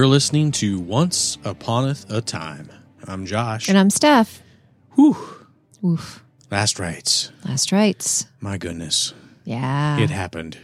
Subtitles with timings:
[0.00, 2.70] You're listening to Once Uponeth a Time.
[3.06, 3.68] I'm Josh.
[3.68, 4.42] And I'm Steph.
[4.92, 5.14] Whew.
[5.84, 6.24] Oof.
[6.50, 7.30] Last rites.
[7.44, 8.24] Last rites.
[8.40, 9.12] My goodness.
[9.44, 9.98] Yeah.
[9.98, 10.56] It happened.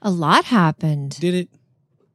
[0.00, 1.18] a lot happened.
[1.20, 1.48] Did it?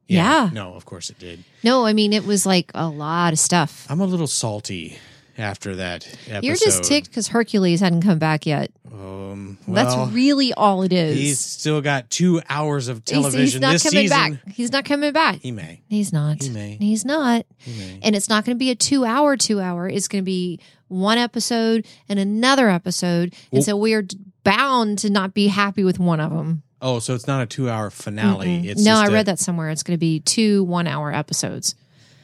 [0.08, 0.50] Yeah.
[0.52, 1.44] No, of course it did.
[1.62, 3.86] No, I mean, it was like a lot of stuff.
[3.88, 4.98] I'm a little salty
[5.38, 6.44] after that episode.
[6.44, 8.70] You're just ticked because Hercules hadn't come back yet.
[8.92, 11.16] Um, That's really all it is.
[11.18, 14.34] He's still got two hours of He's- television he's, not this coming season.
[14.44, 14.52] back.
[14.54, 15.36] He's not coming back.
[15.40, 15.82] He may.
[15.88, 16.42] He's not.
[16.42, 16.76] He may.
[16.80, 17.44] He's not.
[17.58, 18.00] He may.
[18.02, 19.88] And it's not going to be a two hour, two hour.
[19.88, 23.34] It's going to be one episode and another episode.
[23.50, 24.04] Well- and so we are
[24.44, 26.62] bound to not be happy with one of them.
[26.80, 28.68] Oh, so it's not a two-hour finale.
[28.68, 29.70] It's no, I a- read that somewhere.
[29.70, 31.74] It's going to be two one hour episodes.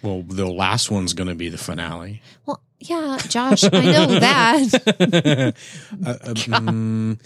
[0.03, 2.21] Well, the last one's going to be the finale.
[2.45, 5.55] Well, yeah, Josh, I know that.
[6.05, 7.19] Uh, um,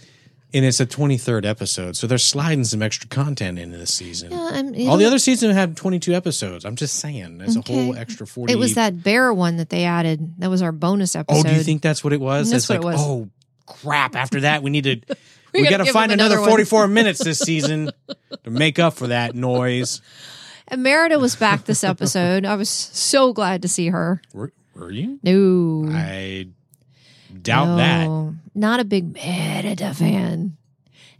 [0.54, 4.32] and it's a 23rd episode, so they're sliding some extra content into this season.
[4.32, 6.64] Yeah, I'm- All the other seasons have 22 episodes.
[6.64, 8.52] I'm just saying, there's a whole extra 40.
[8.52, 10.34] It was that bear one that they added.
[10.38, 11.36] That was our bonus episode.
[11.36, 11.52] Oh, episode.
[11.52, 12.50] do you think that's what it was?
[12.50, 13.06] That's it's what like, it was.
[13.06, 13.30] oh
[13.66, 14.14] crap!
[14.16, 15.00] After that, we need to.
[15.54, 16.50] We gotta got to give find them another another one.
[16.50, 17.90] 44 minutes this season
[18.44, 20.02] to make up for that noise.
[20.68, 22.44] And Merida was back this episode.
[22.44, 24.20] I was so glad to see her.
[24.34, 25.18] Were, were you?
[25.22, 26.48] No, I
[27.42, 28.34] doubt that.
[28.54, 30.56] Not a big Merida fan.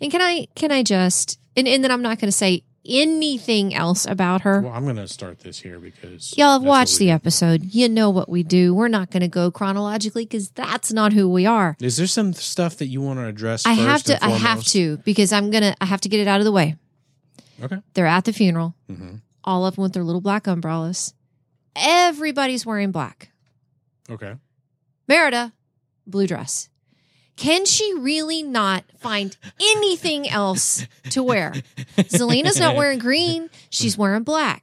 [0.00, 3.74] And can I can I just and, and then I'm not going to say anything
[3.74, 4.60] else about her.
[4.60, 7.10] Well, I'm going to start this here because Y'all have watched the do.
[7.12, 7.74] episode.
[7.74, 8.74] You know what we do.
[8.74, 11.77] We're not going to go chronologically because that's not who we are.
[11.80, 13.66] Is there some stuff that you want to address?
[13.66, 14.22] I have to.
[14.24, 15.74] I have to because I'm gonna.
[15.80, 16.77] I have to get it out of the way.
[17.62, 17.78] Okay.
[17.94, 18.74] They're at the funeral.
[18.90, 19.20] Mhm.
[19.42, 21.14] All of them with their little black umbrellas.
[21.74, 23.30] Everybody's wearing black.
[24.11, 24.34] Okay.
[25.08, 25.52] Merida,
[26.06, 26.68] blue dress.
[27.36, 31.52] Can she really not find anything else to wear?
[31.98, 33.50] Zelena's not wearing green.
[33.68, 34.62] She's wearing black.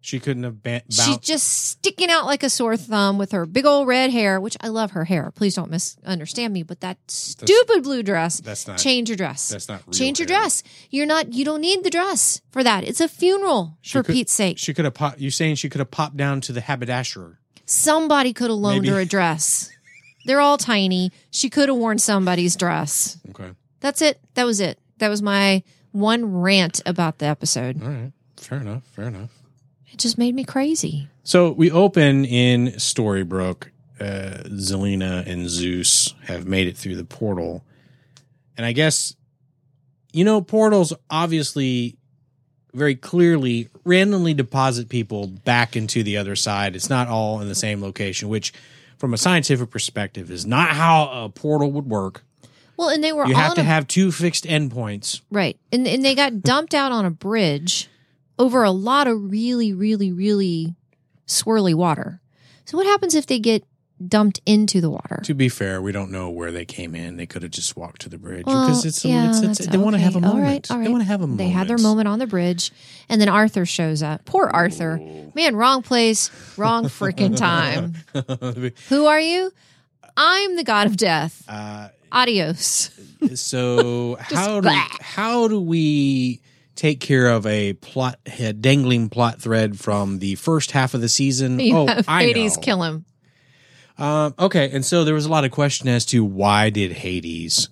[0.00, 3.66] She couldn't have ba- She's just sticking out like a sore thumb with her big
[3.66, 5.30] old red hair, which I love her hair.
[5.34, 8.40] Please don't misunderstand me, but that stupid blue dress.
[8.40, 8.78] That's not.
[8.78, 9.48] Change your dress.
[9.48, 9.82] That's not.
[9.86, 10.38] Real Change your hair.
[10.40, 10.62] dress.
[10.90, 11.32] You're not.
[11.34, 12.84] You don't need the dress for that.
[12.84, 14.56] It's a funeral, She for could- Pete's sake.
[14.58, 14.94] She could have.
[14.94, 17.38] Pop, you saying she could have popped down to the haberdasher?
[17.68, 18.94] Somebody could have loaned Maybe.
[18.94, 19.70] her a dress.
[20.24, 21.12] They're all tiny.
[21.30, 23.18] She could have worn somebody's dress.
[23.30, 23.50] Okay.
[23.80, 24.18] That's it.
[24.34, 24.78] That was it.
[24.98, 25.62] That was my
[25.92, 27.82] one rant about the episode.
[27.82, 28.12] All right.
[28.38, 28.84] Fair enough.
[28.94, 29.30] Fair enough.
[29.92, 31.08] It just made me crazy.
[31.24, 33.68] So we open in Storybrooke.
[34.00, 37.64] Uh, Zelena and Zeus have made it through the portal,
[38.56, 39.16] and I guess
[40.12, 41.97] you know portals obviously
[42.78, 46.74] very clearly randomly deposit people back into the other side.
[46.76, 48.52] It's not all in the same location, which
[48.96, 52.22] from a scientific perspective is not how a portal would work.
[52.76, 55.20] Well, and they were You have to a- have two fixed endpoints.
[55.30, 57.88] right, and and they got dumped out on a bridge
[58.38, 60.74] over a lot of really, really, really
[61.26, 62.20] swirly water.
[62.64, 63.64] So what happens if they get
[64.06, 65.20] dumped into the water?
[65.24, 67.16] To be fair, we don't know where they came in.
[67.16, 69.78] They could have just walked to the bridge Well, because it's, yeah, it's, it's they
[69.78, 70.44] want to have a moment.
[70.44, 71.38] right, all They want to have a moment.
[71.38, 72.70] They had their moment on the bridge,
[73.08, 74.24] and then Arthur shows up.
[74.24, 74.98] Poor Arthur.
[75.34, 77.94] Man, wrong place, wrong freaking time.
[78.88, 79.50] Who are you?
[80.16, 81.44] I'm the god of death.
[81.48, 82.90] uh, Adios.
[83.34, 84.86] so how do blah.
[85.00, 86.40] how do we
[86.74, 91.08] take care of a plot a dangling plot thread from the first half of the
[91.08, 91.60] season?
[91.72, 92.62] Oh, I Hades know.
[92.62, 93.04] kill him.
[93.98, 97.68] Um, okay, and so there was a lot of question as to why did Hades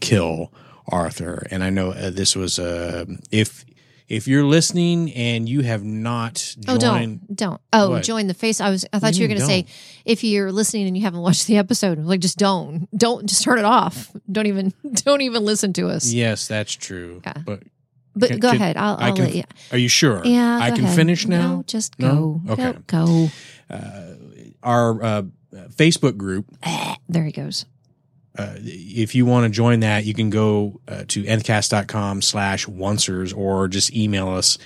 [0.00, 0.52] kill
[0.88, 1.46] Arthur?
[1.50, 3.64] And I know uh, this was uh, if
[4.08, 7.60] if you're listening and you have not Oh, don't, don't.
[7.74, 8.02] Oh, What?
[8.04, 8.60] join the face.
[8.60, 8.86] I was.
[8.92, 9.66] I thought do you were going to say
[10.06, 13.58] if you're listening and you haven't watched the episode, like just don't, don't, just turn
[13.58, 14.10] it off.
[14.32, 16.10] Don't even, don't even listen to us.
[16.10, 17.20] Yes, that's true.
[17.24, 17.34] Yeah.
[17.44, 17.62] But
[18.16, 18.76] But Can- go can- ahead.
[18.78, 19.44] I'll, I I'll can- let you.
[19.72, 20.22] are you sure?
[20.24, 20.96] Yeah, I can ahead.
[20.96, 21.56] finish now.
[21.56, 22.40] No, just No?
[22.46, 22.52] go.
[22.54, 22.72] Okay.
[22.86, 23.28] Go.
[23.70, 23.76] go.
[24.62, 25.22] Our uh,
[25.52, 26.46] Facebook group
[27.08, 27.64] There he goes.
[28.38, 33.36] uh, if you want to join that, you can go uh, to nthcast.com slash oncers
[33.36, 34.58] or just email us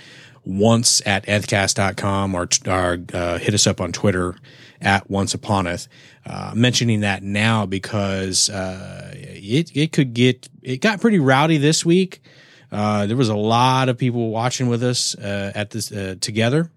[0.45, 4.35] once at nthcast.com or, or uh, hit us up on Twitter
[4.81, 5.87] at once uponeth.
[6.27, 11.85] Uh, mentioning that now because uh, it, it could get, it got pretty rowdy this
[11.85, 12.23] week.
[12.71, 16.71] Uh, there was a lot of people watching with us uh, at this uh, together.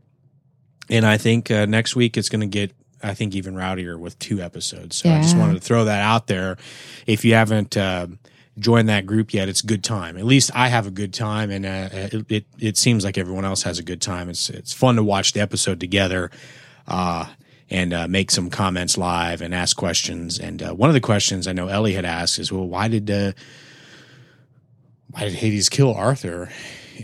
[0.90, 2.72] And I think uh, next week it's going to get,
[3.04, 4.96] I think, even rowdier with two episodes.
[4.96, 6.58] So I just wanted to throw that out there.
[7.06, 8.08] If you haven't uh,
[8.58, 10.18] joined that group yet, it's a good time.
[10.18, 13.46] At least I have a good time, and uh, it, it it seems like everyone
[13.46, 14.30] else has a good time.
[14.30, 16.32] It's it's fun to watch the episode together.
[16.88, 17.28] Uh,
[17.70, 20.38] and uh, make some comments live and ask questions.
[20.40, 23.10] And uh, one of the questions I know Ellie had asked is, "Well, why did
[23.10, 23.32] uh,
[25.12, 26.50] why did Hades kill Arthur?"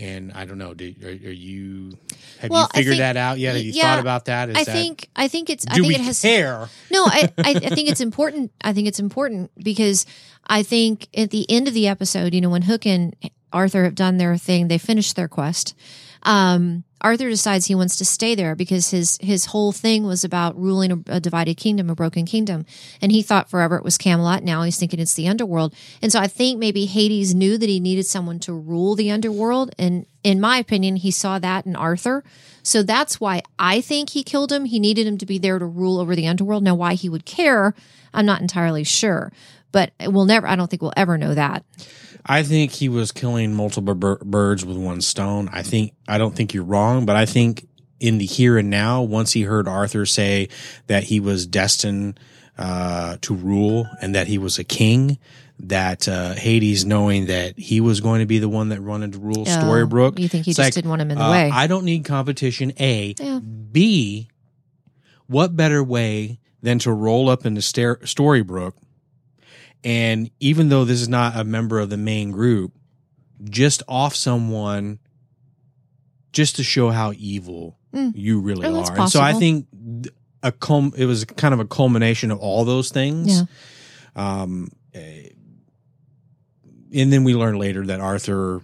[0.00, 0.74] And I don't know.
[0.74, 1.92] Did, are, are you
[2.40, 3.56] have Well, you figured think- that out yet?
[3.56, 4.50] Have you yeah, thought about that?
[4.50, 6.68] Is I that, think I think it's I think we it has care?
[6.90, 8.52] No, I, I, I think it's important.
[8.62, 10.06] I think it's important because
[10.46, 13.14] I think at the end of the episode, you know, when Hook and
[13.52, 15.74] Arthur have done their thing, they finished their quest.
[16.22, 20.56] Um, Arthur decides he wants to stay there because his his whole thing was about
[20.56, 22.64] ruling a, a divided kingdom, a broken kingdom,
[23.00, 24.44] and he thought forever it was Camelot.
[24.44, 27.80] Now he's thinking it's the underworld, and so I think maybe Hades knew that he
[27.80, 32.22] needed someone to rule the underworld, and in my opinion, he saw that in Arthur.
[32.62, 34.66] So that's why I think he killed him.
[34.66, 36.62] He needed him to be there to rule over the underworld.
[36.62, 37.74] Now, why he would care,
[38.14, 39.32] I'm not entirely sure,
[39.72, 40.46] but we'll never.
[40.46, 41.64] I don't think we'll ever know that.
[42.24, 45.48] I think he was killing multiple bir- birds with one stone.
[45.52, 47.66] I think I don't think you're wrong, but I think
[48.00, 50.48] in the here and now, once he heard Arthur say
[50.86, 52.18] that he was destined
[52.58, 55.18] uh, to rule and that he was a king,
[55.60, 59.18] that uh, Hades, knowing that he was going to be the one that wanted to
[59.18, 61.50] rule Storybrooke, Oh, You think he just like, didn't want him in the uh, way?
[61.52, 62.72] I don't need competition.
[62.80, 63.38] A, Yeah.
[63.40, 64.28] B.
[65.26, 68.74] What better way than to roll up into Star- Storybrooke?
[69.84, 72.72] And even though this is not a member of the main group,
[73.44, 74.98] just off someone
[76.32, 78.12] just to show how evil Mm.
[78.14, 79.00] you really Oh, are.
[79.00, 79.66] And so I think
[80.42, 83.34] a culm- it was kind of a culmination of all those things.
[83.36, 83.44] Yeah.
[84.42, 85.28] Um, eh,
[86.94, 88.62] and then we learn later that Arthur,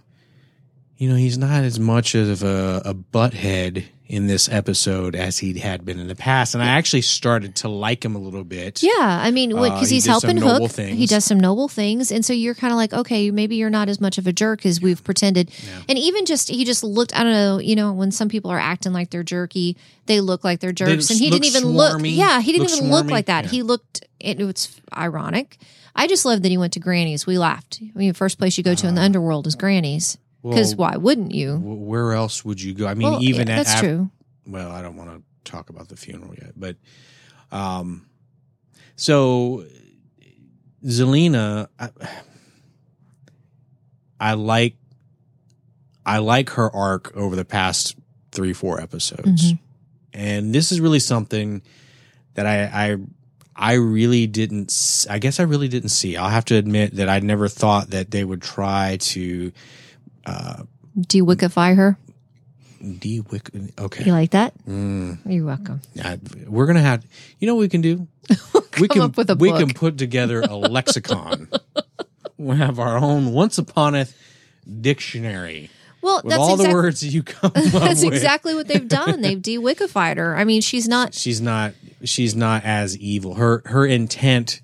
[0.99, 5.57] you know, he's not as much of a, a butthead in this episode as he
[5.59, 6.55] had been in the past.
[6.55, 8.83] And I actually started to like him a little bit.
[8.83, 10.71] Yeah, I mean, Uh, because he he's helping Hook.
[10.71, 10.97] things.
[10.97, 13.87] He does some noble things, and so you're kind of like, okay, maybe you're not
[13.87, 15.51] as much of a jerk as we've pretended.
[15.65, 15.83] Yeah.
[15.87, 17.15] And even just he just looked.
[17.17, 17.59] I don't know.
[17.59, 21.07] You know, when some people are acting like they're jerky, they look like they're jerks,
[21.07, 22.01] just and he didn't even look.
[22.03, 23.11] Yeah, he didn't look even look swarmy.
[23.11, 23.45] like that.
[23.45, 23.51] Yeah.
[23.51, 24.05] He looked.
[24.19, 25.57] It, was ironic.
[25.95, 27.25] I just love that he went to Granny's.
[27.25, 27.79] We laughed.
[27.81, 30.17] I mean, first place you go to in the underworld is Granny's.
[30.43, 30.75] Because.
[30.75, 31.57] Well, why wouldn't you?
[31.57, 32.87] where else would you go?
[32.87, 34.09] I mean, Well, even yeah, at, that's at- true.
[34.47, 36.77] well, I don't want to talk about the funeral yet, but
[37.51, 38.05] um,
[38.95, 39.65] so
[40.85, 41.89] Zelena, I,
[44.19, 44.75] I like,
[46.05, 47.95] I like her arc over the past
[48.31, 49.59] three, four episodes, Mhm.
[50.13, 51.61] and this is really something
[52.35, 52.97] that I, I,
[53.55, 55.05] I really didn't.
[55.09, 56.15] I guess I really didn't see.
[56.15, 59.51] I'll have to admit that I never thought that they would try to
[60.25, 60.63] uh,
[60.99, 61.97] De-wickify her.
[62.99, 63.49] de-wick.
[63.77, 64.53] Okay, You like that?
[64.65, 65.19] Mm.
[65.25, 65.81] You're welcome.
[66.03, 67.05] I, we're gonna have.
[67.39, 68.07] You know what we can do?
[68.79, 69.59] we Come can up with a we book.
[69.59, 71.49] can put together a lexicon.
[72.37, 74.07] we'll have our own once upon a
[74.81, 75.69] dictionary
[76.01, 79.21] Well, with that's all exact- the words you come up That's exactly what they've done.
[79.21, 80.35] They've de-wickified her.
[80.37, 81.13] I mean, she's not.
[81.13, 81.73] She's not.
[82.03, 83.35] She's not as evil.
[83.35, 84.61] Her her intent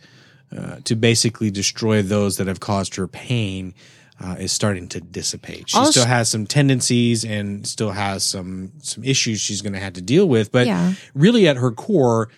[0.55, 3.73] uh, to basically destroy those that have caused her pain.
[4.17, 5.69] Uh, is starting to dissipate.
[5.69, 9.91] She still has some tendencies and still has some some issues she's going to have
[9.93, 10.53] to deal with.
[10.53, 10.93] But Yeah.
[11.13, 12.29] really, at her core,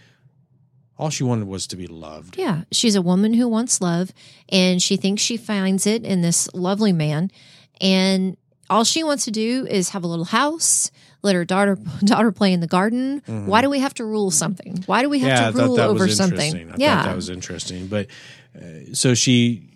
[0.97, 2.35] all she wanted was to be loved.
[2.35, 4.11] Yeah, she's a woman who wants love,
[4.49, 7.29] and she thinks she finds it in this lovely man,
[7.79, 8.35] and
[8.71, 10.89] all she wants to do is have a little house,
[11.21, 13.21] let her daughter daughter play in the garden.
[13.27, 14.81] Why do we have to rule something?
[14.87, 15.57] Why do we have Mm-hmm.
[15.57, 16.51] yeah, to rule that over was interesting.
[16.53, 16.71] something?
[16.71, 17.85] I yeah, thought that was interesting.
[17.85, 18.07] But
[18.59, 19.69] uh, so she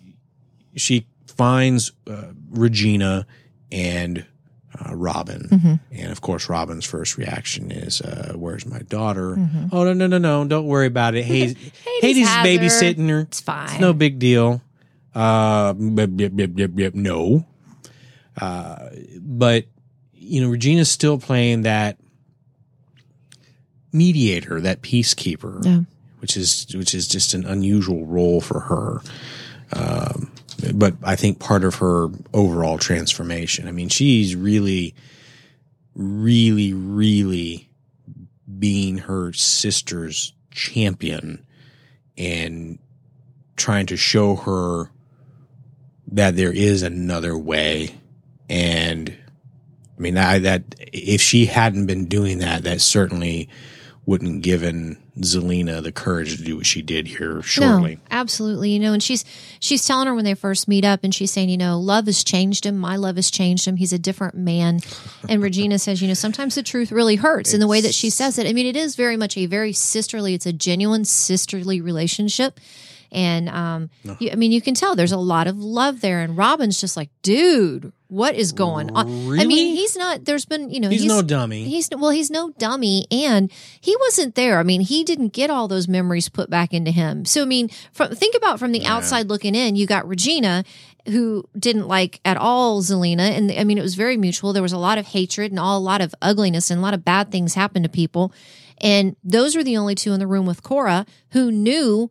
[0.74, 1.06] she
[1.42, 3.26] finds uh, Regina
[3.70, 4.24] and
[4.80, 5.74] uh, Robin, Mm-hmm.
[5.92, 9.66] and of course, Robin's first reaction is, uh, "Where's my daughter?" Mm-hmm.
[9.70, 10.44] Oh no, no, no, no!
[10.46, 11.24] Don't worry about it.
[11.24, 11.56] Hades,
[12.00, 12.58] Hades is has her.
[12.58, 13.20] babysitting her.
[13.20, 13.68] it's fine.
[13.70, 14.62] It's no big deal.
[15.14, 17.44] Uh, yep, yep, yep, yep, no.
[18.40, 18.88] Uh,
[19.20, 19.66] but
[20.14, 21.98] you know, Regina's still playing that
[23.92, 25.80] mediator, that peacekeeper, Yeah.
[26.20, 29.02] which is which is just an unusual role for her.
[29.74, 30.31] Um,
[30.74, 33.68] but I think part of her overall transformation.
[33.68, 34.94] I mean, she's really,
[35.94, 37.70] really, really
[38.58, 41.44] being her sister's champion
[42.16, 42.78] and
[43.56, 44.90] trying to show her
[46.08, 47.94] that there is another way.
[48.48, 49.16] And
[49.96, 53.48] I mean, I, that if she hadn't been doing that, that certainly
[54.04, 57.96] wouldn't given Zelena the courage to do what she did here shortly.
[57.96, 58.70] No, absolutely.
[58.70, 59.24] You know, and she's
[59.60, 62.24] she's telling her when they first meet up, and she's saying, you know, love has
[62.24, 62.76] changed him.
[62.76, 63.76] My love has changed him.
[63.76, 64.80] He's a different man.
[65.28, 67.54] And Regina says, you know, sometimes the truth really hurts.
[67.54, 69.72] In the way that she says it, I mean, it is very much a very
[69.72, 70.34] sisterly.
[70.34, 72.58] It's a genuine sisterly relationship.
[73.12, 76.22] And um, you, I mean, you can tell there's a lot of love there.
[76.22, 79.06] And Robin's just like, dude, what is going on?
[79.38, 80.24] I mean, he's not.
[80.24, 81.64] There's been, you know, He's, no dummy.
[81.64, 84.58] He's well, he's no dummy, and he wasn't there.
[84.58, 87.26] I mean, he didn't get all those memories put back into him.
[87.26, 90.64] So, I mean, from think about from the outside looking in, you got Regina,
[91.06, 93.30] who didn't like at all Zelena.
[93.30, 94.52] And I mean, it was very mutual.
[94.52, 96.94] There was a lot of hatred and all, a lot of ugliness and a lot
[96.94, 98.32] of bad things happened to people.
[98.80, 102.10] And those were the only two in the room with Cora who knew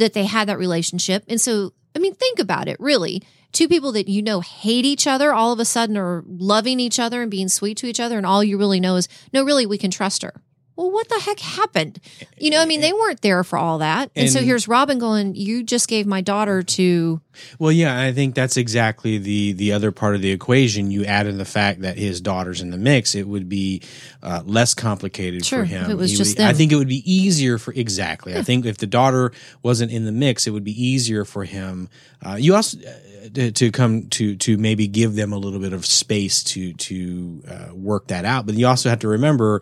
[0.00, 1.24] that they had that relationship.
[1.28, 3.22] And so, I mean, think about it really.
[3.52, 7.00] Two people that you know hate each other all of a sudden are loving each
[7.00, 8.16] other and being sweet to each other.
[8.16, 10.42] And all you really know is, no, really, we can trust her
[10.76, 12.00] well, what the heck happened?
[12.38, 14.10] You know, I mean, they weren't there for all that.
[14.16, 17.20] And, and, so here's Robin going, you just gave my daughter to.
[17.58, 20.90] Well, yeah, I think that's exactly the the other part of the equation.
[20.90, 23.82] You add in the fact that his daughter's in the mix, it would be
[24.22, 25.90] uh, less complicated sure, for him.
[25.90, 26.48] it was he just would, them.
[26.48, 28.32] I think it would be easier for exactly.
[28.32, 28.38] Yeah.
[28.38, 31.88] I think if the daughter wasn't in the mix, it would be easier for him.
[32.24, 32.78] Uh, you also.
[32.78, 32.92] Uh,
[33.34, 37.42] to, to, come to to maybe give them a little bit of space to to
[37.46, 39.60] uh, work that out, but you also have to remember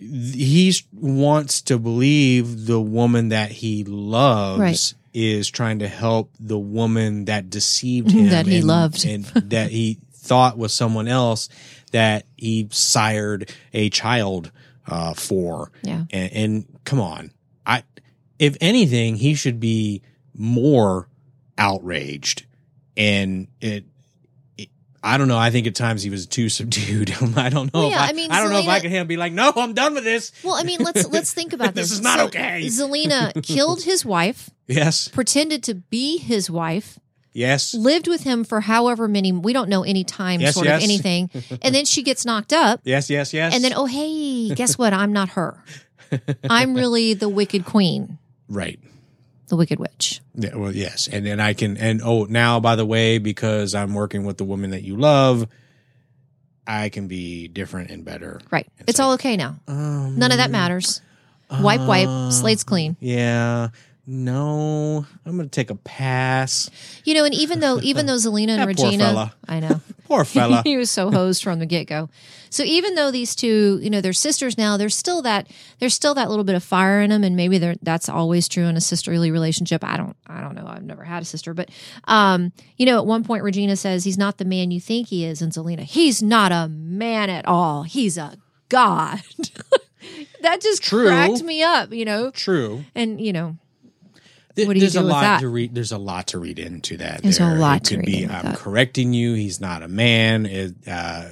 [0.00, 4.94] he wants to believe the woman that he loves right.
[5.12, 9.70] is trying to help the woman that deceived him that he and, loved and that
[9.70, 11.48] he thought was someone else
[11.92, 14.50] that he sired a child
[14.86, 15.70] uh, for.
[15.82, 16.04] Yeah.
[16.10, 17.32] And, and come on,
[17.66, 17.82] I
[18.38, 20.02] if anything, he should be
[20.34, 21.08] more
[21.58, 22.46] outraged
[22.96, 23.84] and it
[25.02, 25.38] I don't know.
[25.38, 27.10] I think at times he was too subdued.
[27.36, 27.80] I don't know.
[27.80, 29.16] Well, yeah, if I, I mean, I don't know if I Zelena- could him be
[29.16, 30.32] like, no, I'm done with this.
[30.44, 31.88] Well, I mean, let's let's think about this.
[31.88, 32.62] This is not So, okay.
[32.66, 36.98] Zelena killed his wife, Yes, pretended to be his wife,
[37.32, 40.82] yes, lived with him for however many we don't know any time Yes, sort yes.
[40.82, 41.30] of anything,
[41.62, 43.54] and then she gets knocked up, yes, yes, yes.
[43.54, 44.92] and then oh hey, guess what?
[44.92, 45.64] I'm not her.
[46.48, 48.78] I'm really the wicked queen, right.
[49.50, 50.20] The wicked witch.
[50.34, 53.92] Yeah, well, yes, and then I can and oh, now by the way, because I'm
[53.92, 55.46] working with the woman that you love,
[56.66, 58.40] I can be different and better.
[58.50, 58.66] Right.
[58.78, 59.56] It's It's all okay now.
[59.68, 61.02] Um, None of that matters.
[61.50, 62.96] Wipe, wipe, uh, slate's clean.
[63.00, 63.68] Yeah.
[64.06, 66.70] No, I'm gonna take a pass.
[67.04, 69.34] You know, and even though even though Zelena and Regina, fella.
[69.46, 69.80] I know.
[70.04, 70.62] Poor fella.
[70.64, 72.08] he was so hosed from the get go.
[72.48, 76.14] So even though these two, you know, they're sisters now, there's still that there's still
[76.14, 78.80] that little bit of fire in them, and maybe they're, that's always true in a
[78.80, 79.84] sisterly relationship.
[79.84, 80.66] I don't I don't know.
[80.66, 81.70] I've never had a sister, but
[82.04, 85.24] um, you know, at one point Regina says he's not the man you think he
[85.24, 87.84] is, and Zelena, he's not a man at all.
[87.84, 88.36] He's a
[88.68, 89.20] god.
[90.40, 91.06] that just True.
[91.06, 92.30] cracked me up, you know.
[92.32, 92.84] True.
[92.94, 93.56] And you know,
[94.56, 95.40] Th- What do you there's do a with lot that?
[95.40, 95.74] to read.
[95.74, 97.22] There's a lot to read into that.
[97.22, 98.34] There's a lot It to could read be.
[98.34, 98.56] I'm that.
[98.56, 99.34] correcting you.
[99.34, 100.44] He's not a man.
[100.46, 101.28] It, uh,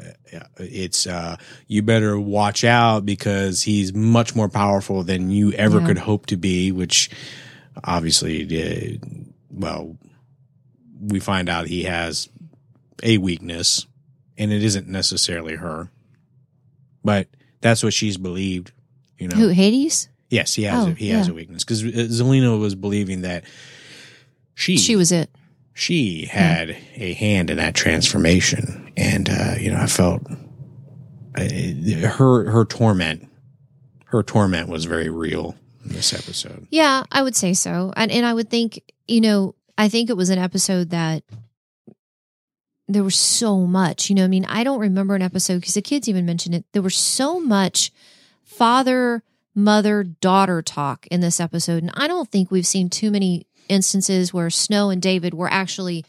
[0.59, 5.87] it's uh, you better watch out because he's much more powerful than you ever Yeah.
[5.87, 6.71] could hope to be.
[6.71, 7.11] Which
[7.83, 8.45] obviously,
[9.03, 9.07] uh,
[9.51, 9.97] well,
[11.01, 12.29] we find out he has
[13.03, 13.87] a weakness,
[14.37, 15.91] and it isn't necessarily her,
[17.05, 17.27] but
[17.61, 18.73] that's what she's believed.
[19.19, 20.09] You know, who Hades?
[20.31, 20.87] Yes, he has.
[20.87, 23.45] Oh, a, he has a weakness because Zelena was believing that
[24.55, 25.31] she She was it.
[25.75, 30.23] she had a hand in that transformation, and uh, you know, I felt
[31.37, 33.29] uh, her her torment,
[34.07, 35.55] her torment was very real
[35.85, 36.67] in this episode.
[36.71, 37.93] Yeah, I would say so.
[37.97, 41.23] And and I would think, you know, I think it was an episode that
[42.89, 45.83] there was so much, you know, I mean, I don't remember an episode because the
[45.83, 46.65] kids even mentioned it.
[46.73, 47.93] There was so much
[48.45, 49.23] father,
[49.59, 51.83] mother, daughter talk in this episode.
[51.83, 56.05] And I don't think we've seen too many instances where Snow and David were actually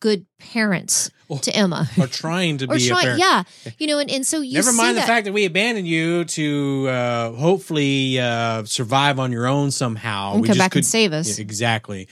[0.00, 1.10] good parents
[1.42, 1.88] to Emma.
[1.98, 3.44] Or trying to Or be a trying, yeah,
[3.78, 6.88] you know, and, and so you Never mind the fact that we abandoned you to
[6.88, 10.32] uh, hopefully uh, survive on your own somehow.
[10.32, 11.38] and we come just back could, and save us.
[11.38, 12.08] Yeah, exactly.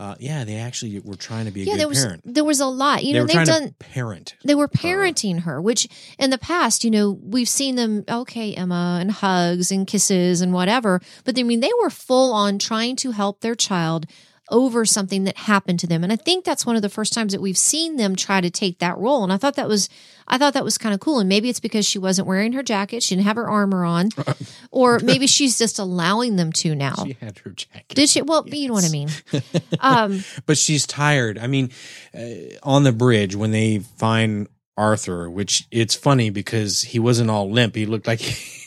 [0.00, 2.22] Uh, yeah, they actually were trying to be a Yeah, good there was parent.
[2.24, 3.04] there was a lot.
[3.04, 4.34] You they know, were they've done to parent.
[4.42, 5.86] they were parenting her, which
[6.18, 10.54] in the past, you know, we've seen them, okay, Emma, and hugs and kisses and
[10.54, 11.02] whatever.
[11.24, 14.06] But I mean, they were full on trying to help their child
[14.50, 16.02] over something that happened to them.
[16.02, 18.50] And I think that's one of the first times that we've seen them try to
[18.50, 19.22] take that role.
[19.22, 19.88] And I thought that was,
[20.28, 21.20] I thought that was kind of cool.
[21.20, 23.02] And maybe it's because she wasn't wearing her jacket.
[23.02, 24.10] She didn't have her armor on,
[24.70, 26.94] or maybe she's just allowing them to now.
[27.04, 27.94] She had her jacket.
[27.94, 28.22] Did she?
[28.22, 29.08] Well, you know what I mean.
[29.80, 31.38] Um, but she's tired.
[31.38, 31.70] I mean,
[32.14, 37.50] uh, on the bridge when they find Arthur, which it's funny because he wasn't all
[37.50, 37.74] limp.
[37.74, 38.20] He looked like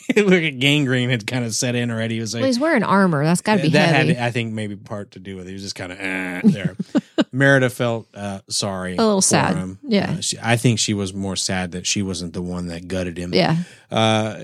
[0.16, 2.16] looked like gangrene had kind of set in already.
[2.16, 3.24] He was like well, he's wearing armor.
[3.24, 4.14] That's got to be that heavy.
[4.14, 5.50] had, I think, maybe part to do with it.
[5.50, 6.76] He was just kind of eh, there.
[7.32, 9.56] Merida felt uh, sorry, A little for sad.
[9.56, 9.78] Him.
[9.82, 10.16] Yeah.
[10.18, 13.18] Uh, she, I think she was more sad that she wasn't the one that gutted
[13.18, 13.32] him.
[13.34, 13.56] yeah.
[13.90, 14.42] Uh,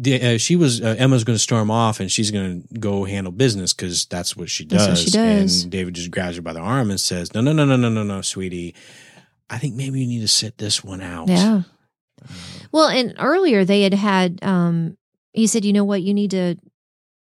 [0.00, 3.04] d- uh, she was uh, Emma's going to storm off and she's going to go
[3.04, 4.86] handle business because that's what she does.
[4.86, 5.62] That's what she does.
[5.62, 7.88] And David just grabs her by the arm and says, "No, no, no, no, no,
[7.88, 8.74] no, no, sweetie.
[9.48, 11.62] I think maybe you need to sit this one out." Yeah.
[12.72, 14.96] Well, and earlier they had had, um,
[15.32, 16.56] he said, you know what, you need to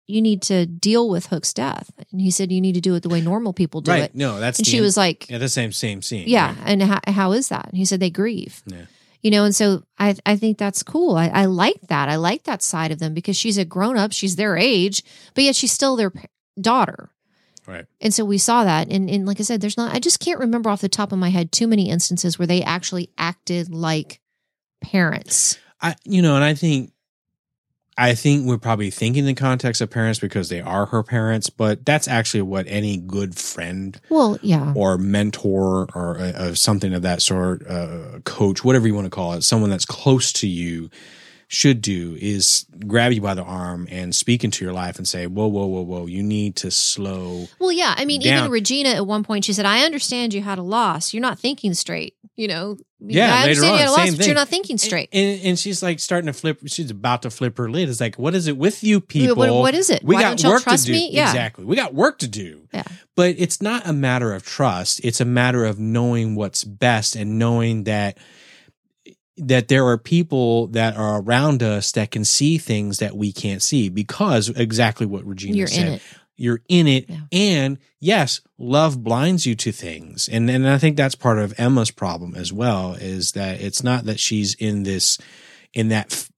[0.06, 1.90] you need to deal with Hook's death.
[2.10, 4.02] And he said, you need to do it the way normal people do right.
[4.02, 4.14] it.
[4.14, 6.24] No, that's And the she was like, yeah, the same same scene.
[6.28, 6.48] yeah.
[6.48, 6.58] right.
[6.66, 7.68] And how, how is that?
[7.68, 8.62] And he said, they grieve.
[8.66, 8.86] Yeah.
[9.22, 11.16] You know, and so I, I think that's cool.
[11.16, 12.08] I, I like that.
[12.08, 14.12] I like that side of them because she's a grown up.
[14.12, 16.12] She's their age, but yet she's still their
[16.60, 17.10] daughter.
[17.64, 17.86] Right.
[18.00, 18.90] And so we saw that.
[18.90, 21.20] And, and like I said, there's not, I just can't remember off the top of
[21.20, 24.20] my head too many instances where they actually acted like
[24.82, 25.58] parents.
[25.80, 26.92] I you know, and I think
[27.98, 31.84] I think we're probably thinking the context of parents because they are her parents, but
[31.84, 34.72] that's actually what any good friend Well, yeah.
[34.74, 39.10] or mentor or uh, uh, something of that sort, uh, coach, whatever you want to
[39.10, 40.88] call it, someone that's close to you
[41.52, 45.26] should do is grab you by the arm and speak into your life and say,
[45.26, 47.46] whoa, whoa, whoa, whoa, you need to slow.
[47.58, 47.94] Well, yeah.
[47.94, 48.38] I mean, down.
[48.38, 51.12] even Regina at one point, she said, I understand you had a loss.
[51.12, 52.16] You're not thinking straight.
[52.36, 54.78] You know, Yeah, I later understand on, you had a loss, but you're not thinking
[54.78, 55.10] straight.
[55.12, 56.60] And, and she's like starting to flip.
[56.64, 57.90] She's about to flip her lid.
[57.90, 59.60] It's like, what is it with you What- people?
[59.60, 60.02] what is it?
[60.02, 60.94] We Why got work to do.
[60.94, 61.28] Yeah.
[61.28, 61.66] Exactly.
[61.66, 62.66] We got work to do.
[62.72, 62.84] Yeah.
[63.14, 65.04] But it's not a matter of trust.
[65.04, 68.16] It's a matter of knowing what's best and knowing that
[69.48, 73.62] that there are people that are around us that can see things that we can't
[73.62, 76.02] see because exactly what Regina You're said in it.
[76.36, 77.20] you're in it Yeah.
[77.32, 81.90] and yes love blinds you to things and and i think that's part of emma's
[81.90, 85.18] problem as well is that it's not that she's in this
[85.74, 86.28] in that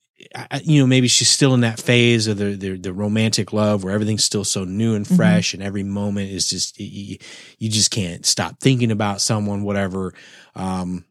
[0.63, 3.93] you know maybe she's still in that phase of the the, the romantic love where
[3.95, 5.17] everything's still so new and Mhm.
[5.17, 7.19] fresh and every moment is just you,
[7.59, 10.13] you just can't stop thinking about someone whatever
[10.57, 11.05] um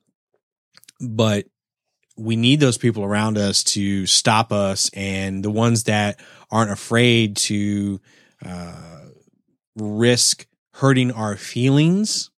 [1.00, 1.46] but
[2.16, 6.20] we need those people around us to stop us and the ones that
[6.52, 8.00] aren't afraid to
[8.46, 9.00] uh,
[9.76, 12.30] risk hurting our feelings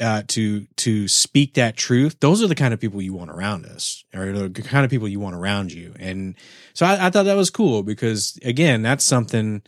[0.00, 3.66] uh, to to speak that truth those are the kind of people you want around
[3.66, 5.92] us or the kind of people you want around you.
[5.98, 6.36] And
[6.72, 9.62] so I, I thought that was cool because again that's something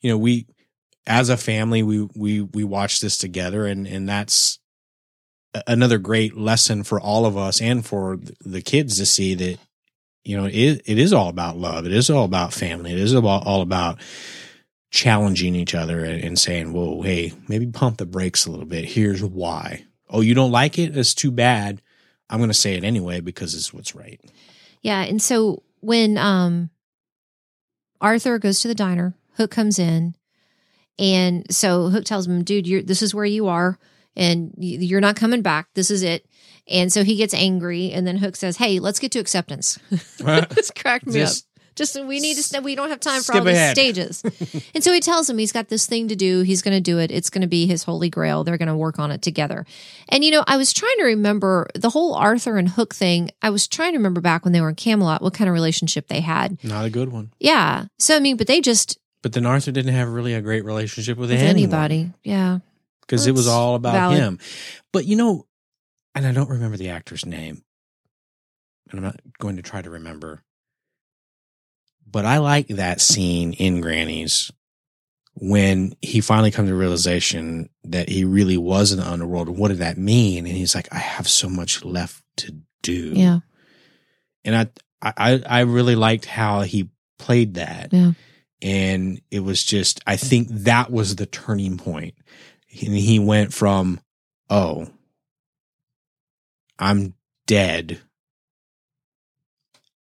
[0.00, 0.46] you know we
[1.06, 4.60] as a family we we we watch this together and and that's
[5.66, 9.58] another great lesson for all of us and for the kids to see that
[10.24, 11.86] you know it, it is all about love.
[11.86, 12.92] It is all about family.
[12.92, 13.98] It is about all about
[14.90, 18.84] challenging each other and, and saying whoa hey maybe pump the brakes a little bit.
[18.84, 19.84] Here's why.
[20.08, 20.96] Oh you don't like it?
[20.96, 21.82] It's too bad.
[22.30, 24.20] I'm going to say it anyway because it's what's right.
[24.82, 25.02] Yeah.
[25.02, 26.70] And so when um
[28.00, 30.14] Arthur goes to the diner, Hook comes in,
[30.98, 33.78] and so Hook tells him, "Dude, you're this is where you are,
[34.18, 35.68] and you're not coming back.
[35.74, 36.26] This is it."
[36.70, 40.70] And so he gets angry, and then Hook says, "Hey, let's get to acceptance." this
[40.76, 41.48] cracked me Just- up.
[41.76, 42.42] Just we need to.
[42.42, 43.76] st- We don't have time for Skip all these ahead.
[43.76, 44.24] stages.
[44.74, 46.40] and so he tells him he's got this thing to do.
[46.42, 47.12] He's going to do it.
[47.12, 48.42] It's going to be his holy grail.
[48.42, 49.64] They're going to work on it together.
[50.08, 53.30] And you know, I was trying to remember the whole Arthur and Hook thing.
[53.42, 56.08] I was trying to remember back when they were in Camelot, what kind of relationship
[56.08, 56.58] they had.
[56.64, 57.84] not a good one Yeah.
[57.96, 61.16] So I mean, but they just but then arthur didn't have really a great relationship
[61.16, 62.10] with, with anybody.
[62.24, 62.58] Yeah.
[63.08, 64.18] Because it was all about valid.
[64.18, 64.38] him.
[64.92, 65.46] But you know,
[66.14, 67.64] and I don't remember the actor's name,
[68.90, 70.42] and I'm not going to try to remember.
[72.10, 74.50] But I like that scene in Granny's
[75.34, 79.48] when he finally comes to realization that he really was in the underworld.
[79.48, 80.46] What did that mean?
[80.46, 83.12] And he's like, I have so much left to do.
[83.14, 83.40] Yeah.
[84.44, 84.68] And I,
[85.02, 87.92] I, I really liked how he played that.
[87.92, 88.12] Yeah.
[88.62, 92.14] And it was just, I think that was the turning point.
[92.70, 94.00] And he went from,
[94.50, 94.88] oh,
[96.78, 97.14] I'm
[97.46, 98.00] dead.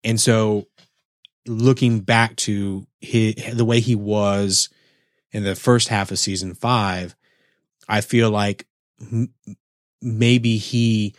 [0.04, 0.66] And so
[1.46, 4.68] looking back to his, the way he was
[5.32, 7.14] in the first half of season five,
[7.88, 8.66] I feel like
[10.02, 11.14] maybe he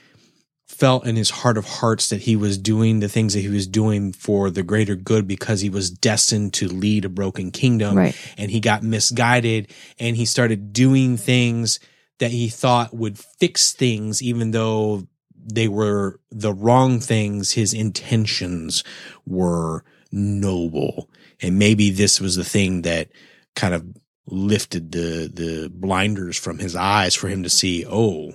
[0.81, 3.67] felt in his heart of hearts that he was doing the things that he was
[3.67, 7.95] doing for the greater good because he was destined to lead a broken kingdom.
[7.95, 8.33] Right.
[8.35, 11.79] and he got misguided and he started doing things
[12.17, 17.51] that he thought would fix things even though they were the wrong things.
[17.51, 18.83] His intentions
[19.23, 21.11] were noble.
[21.43, 23.09] And maybe this was the thing that
[23.55, 23.85] kind of
[24.25, 28.33] lifted the the blinders from his eyes for him to see oh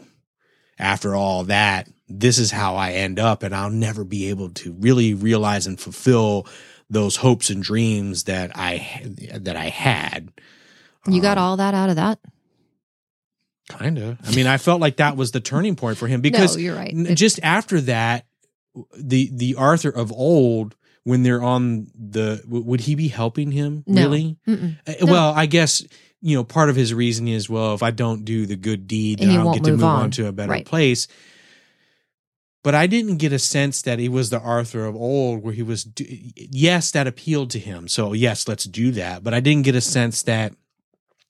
[0.78, 4.72] after all that this is how I end up and I'll never be able to
[4.72, 6.46] really realize and fulfill
[6.88, 9.02] those hopes and dreams that I
[9.34, 10.30] that I had
[11.08, 12.18] You got Um, all that out of that?
[13.68, 16.56] kind of I mean I felt like that was the turning point for him because
[16.56, 16.94] no, you're right.
[17.14, 18.26] Just after that
[18.96, 24.02] the the arthur of old when they're on the would he be helping him No.
[24.02, 24.76] really mm-mm.
[25.00, 25.10] No.
[25.12, 25.82] well i guess
[26.22, 29.18] you know part of his reasoning is well if i don't do the good deed
[29.18, 30.02] then And i'll won't get to move move on.
[30.04, 30.10] on.
[30.12, 30.64] to a better Right.
[30.64, 31.06] place
[32.62, 35.62] but I didn't get a sense that he was the Arthur of old, where he
[35.62, 35.84] was.
[35.84, 37.86] do- Yes, that appealed to him.
[37.86, 39.22] So yes, let's do that.
[39.22, 40.52] But I didn't get a sense that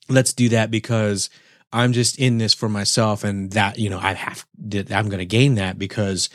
[0.08, 1.28] let's do that because
[1.74, 4.46] I'm just in this for myself, and that you know I have
[4.90, 6.30] I'm going to gain that because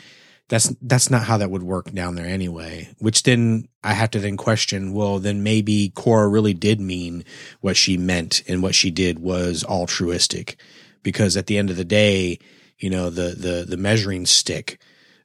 [0.52, 2.94] that's that's not how that would work down there anyway.
[2.98, 4.92] Which then I have to then question.
[4.92, 7.24] Well, then maybe Cora really did mean
[7.62, 10.60] what she meant, and what she did was altruistic,
[11.02, 12.38] because at the end of the day,
[12.78, 14.78] you know the the the measuring stick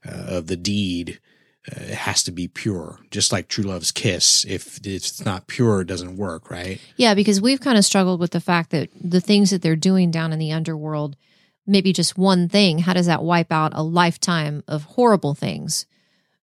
[0.08, 1.20] uh, of the deed
[1.70, 4.46] uh, has to be pure, just like true love's kiss.
[4.46, 6.80] If it's not pure, it doesn't work, right?
[6.96, 10.10] Yeah, because we've kind of struggled with the fact that the things that they're doing
[10.10, 11.18] down in the underworld,
[11.68, 15.86] maybe just one thing, how does that wipe out a lifetime of horrible things?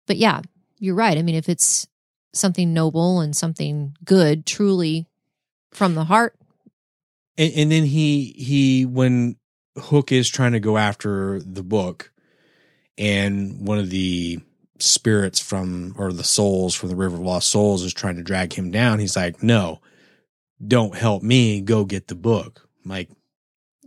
[0.07, 0.41] But yeah,
[0.79, 1.19] you're right.
[1.19, 1.87] I mean, if it's
[2.33, 5.07] something noble and something good, truly
[5.73, 6.37] from the heart,
[7.37, 9.37] and, and then he he when
[9.77, 12.13] Hook is trying to go after the book,
[12.97, 14.41] and one of the
[14.79, 18.53] spirits from or the souls from the River of Lost Souls is trying to drag
[18.53, 18.99] him down.
[18.99, 19.81] He's like, "No,
[20.65, 21.61] don't help me.
[21.61, 23.11] Go get the book." I'm like,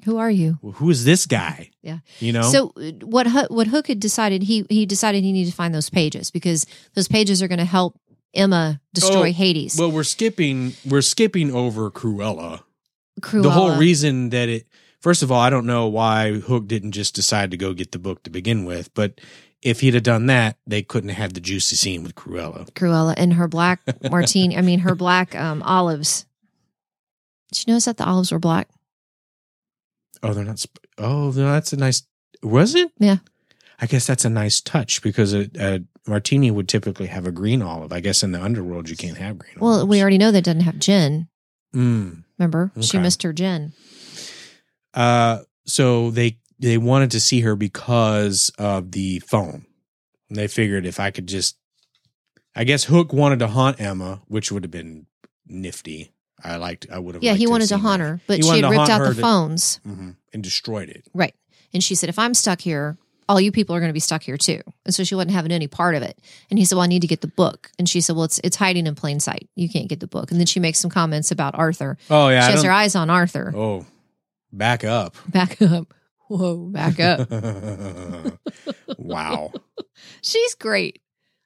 [0.06, 0.58] who are you?
[0.62, 1.70] well, who is this guy?
[1.82, 2.00] Yeah.
[2.20, 2.44] you know.
[2.44, 5.74] So uh, what Hook, what Hook had decided he he decided he needed to find
[5.74, 8.00] those pages because those pages are going to help
[8.34, 9.76] Emma destroy Oh, Hades.
[9.78, 12.62] well, we're skipping we're skipping over Cruella.
[13.20, 13.44] Cruella.
[13.44, 14.68] The whole reason that it
[15.02, 18.00] first of all, I don't know why Hook didn't just decide to go get the
[18.00, 19.20] book to begin with, but
[19.62, 22.72] if he'd have done that, they couldn't have had the juicy scene with Cruella.
[22.72, 24.58] Cruella and her black martini.
[24.58, 26.26] I mean, her black um, olives.
[27.52, 28.70] Did you notice that the olives were black?
[30.24, 30.60] Oh, they're not.
[30.60, 32.04] Sp- oh, no, that's a nice.
[32.44, 32.92] Was it?
[32.98, 33.18] Yeah.
[33.80, 37.62] I guess that's a nice touch because a, a martini would typically have a green
[37.62, 37.92] olive.
[37.92, 39.56] I guess in the underworld you can't have green.
[39.60, 39.90] Well, olives.
[39.90, 41.28] we already know that doesn't have gin.
[41.76, 42.24] Mm.
[42.38, 43.74] Remember, she missed her gin.
[44.94, 49.66] Uh, so they they wanted to see her because of the phone.
[50.30, 51.58] And they figured if I could just,
[52.56, 55.08] I guess Hook wanted to haunt Emma, which would have been
[55.48, 56.14] nifty.
[56.44, 56.88] I liked.
[56.92, 57.24] I would have.
[57.24, 59.22] Liked Yeah, he wanted to haunt her, but He she had ripped out the to-
[59.22, 59.80] phones.
[59.88, 61.06] Mhm, and destroyed it.
[61.14, 61.36] Right.
[61.74, 62.98] And she said, if I'm stuck here,
[63.30, 64.62] all you people are going to be stuck here too.
[64.86, 66.20] And so she wasn't having any part of it.
[66.50, 67.72] And he said, well, I need to get the book.
[67.80, 69.48] And she said, well, it's it's hiding in plain sight.
[69.56, 70.32] You can't get the book.
[70.32, 71.98] And then she makes some comments about Arthur.
[72.10, 72.42] Oh yeah.
[72.42, 73.54] she I has her eyes on Arthur.
[73.56, 73.86] oh,
[74.52, 75.16] back up.
[75.30, 75.94] Back up.
[76.28, 77.30] Whoa, back up.
[78.98, 79.52] wow.
[80.22, 81.02] She's great.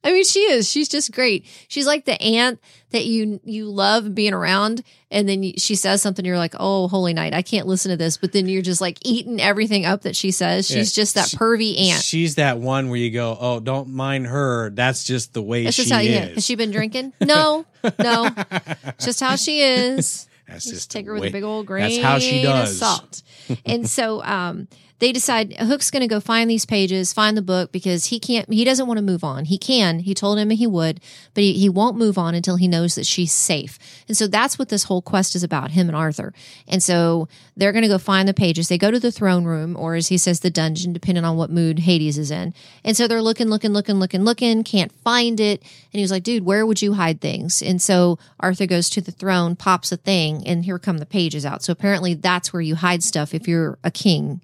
[0.05, 0.69] I mean, she is.
[0.69, 1.45] She's just great.
[1.67, 2.59] She's like the aunt
[2.91, 6.87] that you you love being around, and then you, she says something, you're like, "Oh,
[6.87, 10.03] holy night, I can't listen to this." But then you're just like eating everything up
[10.03, 10.67] that she says.
[10.67, 11.01] She's Yeah.
[11.01, 12.03] just that She- pervy aunt.
[12.03, 14.69] She's that one where you go, oh, don't mind her.
[14.69, 15.99] That's just the way That's she just how.
[15.99, 16.25] Yeah.
[16.27, 16.35] is.
[16.35, 17.11] Has she been drinking?
[17.19, 17.65] No,
[17.99, 18.29] no.
[18.99, 20.27] just how she is.
[20.47, 23.23] That's Just just take her with a big old grain That's how she of salt.
[23.65, 24.67] and so um,
[24.99, 28.51] they decide Hook's going to go find these pages, find the book because he can't.
[28.51, 29.45] He doesn't want to move on.
[29.45, 29.99] He can.
[29.99, 31.01] He told him he would,
[31.33, 33.77] but he, he won't move on until he knows that she's safe.
[34.07, 35.71] And so that's what this whole quest is about.
[35.71, 36.33] Him and Arthur.
[36.65, 37.27] And so
[37.57, 38.69] they're going to go find the pages.
[38.69, 41.49] They go to the throne room, or as he says, the dungeon, depending on what
[41.49, 42.53] mood Hades is in.
[42.85, 45.61] And so they're looking, looking, looking, looking, looking, can't find it.
[45.61, 47.61] And he was like, dude, where would you hide things?
[47.61, 51.45] And so Arthur goes to the throne, pops a thing, and here come the pages
[51.45, 51.63] out.
[51.63, 54.39] So apparently that's where you hide stuff if you're a king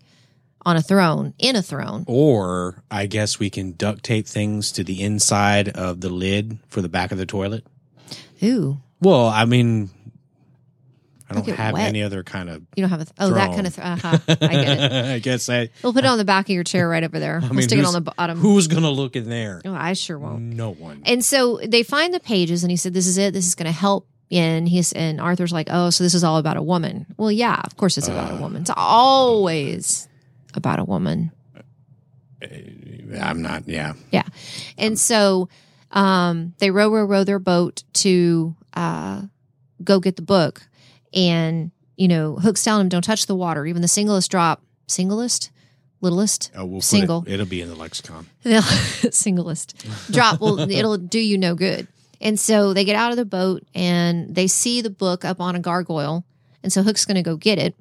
[0.65, 2.03] on a throne, in a throne.
[2.07, 6.81] Or I guess we can duct tape things to the inside of the lid for
[6.81, 7.65] the back of the toilet.
[8.43, 9.89] Ooh, Well, I mean,
[11.29, 11.87] I don't have wet.
[11.87, 12.61] any other kind of.
[12.75, 15.05] you don't have a, oh, that kind of, th- uh-huh, I get it.
[15.15, 15.69] I guess I.
[15.81, 17.39] We'll put it on the back of your chair right over there.
[17.43, 18.37] I we'll stick it on the bottom.
[18.39, 19.61] Who's gonna look in there?
[19.63, 20.41] Oh, I sure won't.
[20.41, 21.03] No one.
[21.05, 23.33] And so they find the pages, and he said, "This is it.
[23.33, 26.37] This is going to help." And he's and Arthur's like, "Oh, so this is all
[26.37, 28.39] about a woman?" Well, yeah, of course it's about a Uh.
[28.41, 28.63] woman.
[28.63, 30.09] It's always
[30.53, 31.31] about a woman.
[33.19, 33.67] I'm not.
[33.67, 33.93] Yeah.
[34.11, 34.23] Yeah.
[34.77, 35.49] And so
[35.91, 39.23] um, they row, row, row their boat to uh,
[39.83, 40.63] go get the book.
[41.13, 43.65] And, you know, Hook's telling him, don't touch the water.
[43.65, 45.51] Even the singlest drop, singlest,
[45.99, 47.23] littlest, Oh, we'll Single.
[47.27, 48.27] It, it'll be in the lexicon.
[49.11, 51.87] singlest drop will it'll do you no good.
[52.19, 55.55] And so they get out of the boat and they see the book up on
[55.55, 56.23] a gargoyle.
[56.63, 57.75] And so Hook's going to go get it.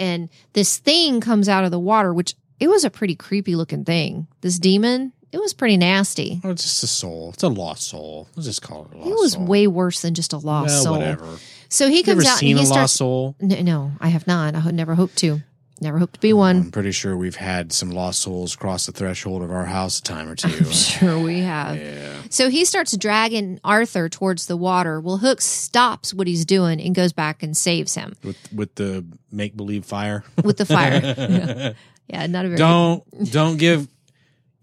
[0.00, 3.84] And this thing comes out of the water, which it was a pretty creepy looking
[3.84, 4.26] thing.
[4.40, 6.40] This demon, it was pretty nasty.
[6.42, 7.30] Oh, it's just a soul.
[7.34, 8.26] It's a lost soul.
[8.34, 9.44] Let's just call it a lost It was soul.
[9.44, 10.98] way worse than just a lost well, soul.
[10.98, 11.36] Whatever.
[11.68, 12.92] So he comes out seen and a he lost starts.
[12.94, 13.36] soul?
[13.40, 14.54] No, no, I have not.
[14.56, 15.40] I never hoped to.
[15.82, 16.56] Never hoped to be one.
[16.56, 20.02] I'm pretty sure we've had some lost souls cross the threshold of our house a
[20.02, 20.48] time or two.
[20.48, 21.76] I'm sure we have.
[21.78, 22.20] yeah.
[22.28, 25.00] So he starts dragging Arthur towards the water.
[25.00, 29.06] Well, Hook stops what he's doing and goes back and saves him With with the
[29.32, 30.22] make believe fire.
[30.44, 31.00] with the fire.
[31.18, 31.72] yeah.
[32.08, 33.88] Yeah, not a very don't don't give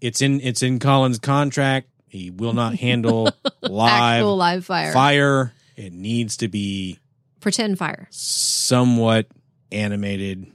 [0.00, 1.88] it's in it's in Colin's contract.
[2.06, 3.24] He will not handle
[3.62, 4.92] live Actual live fire.
[4.92, 5.52] fire.
[5.76, 7.00] It needs to be
[7.40, 8.06] Pretend fire.
[8.10, 9.26] somewhat
[9.72, 10.46] animated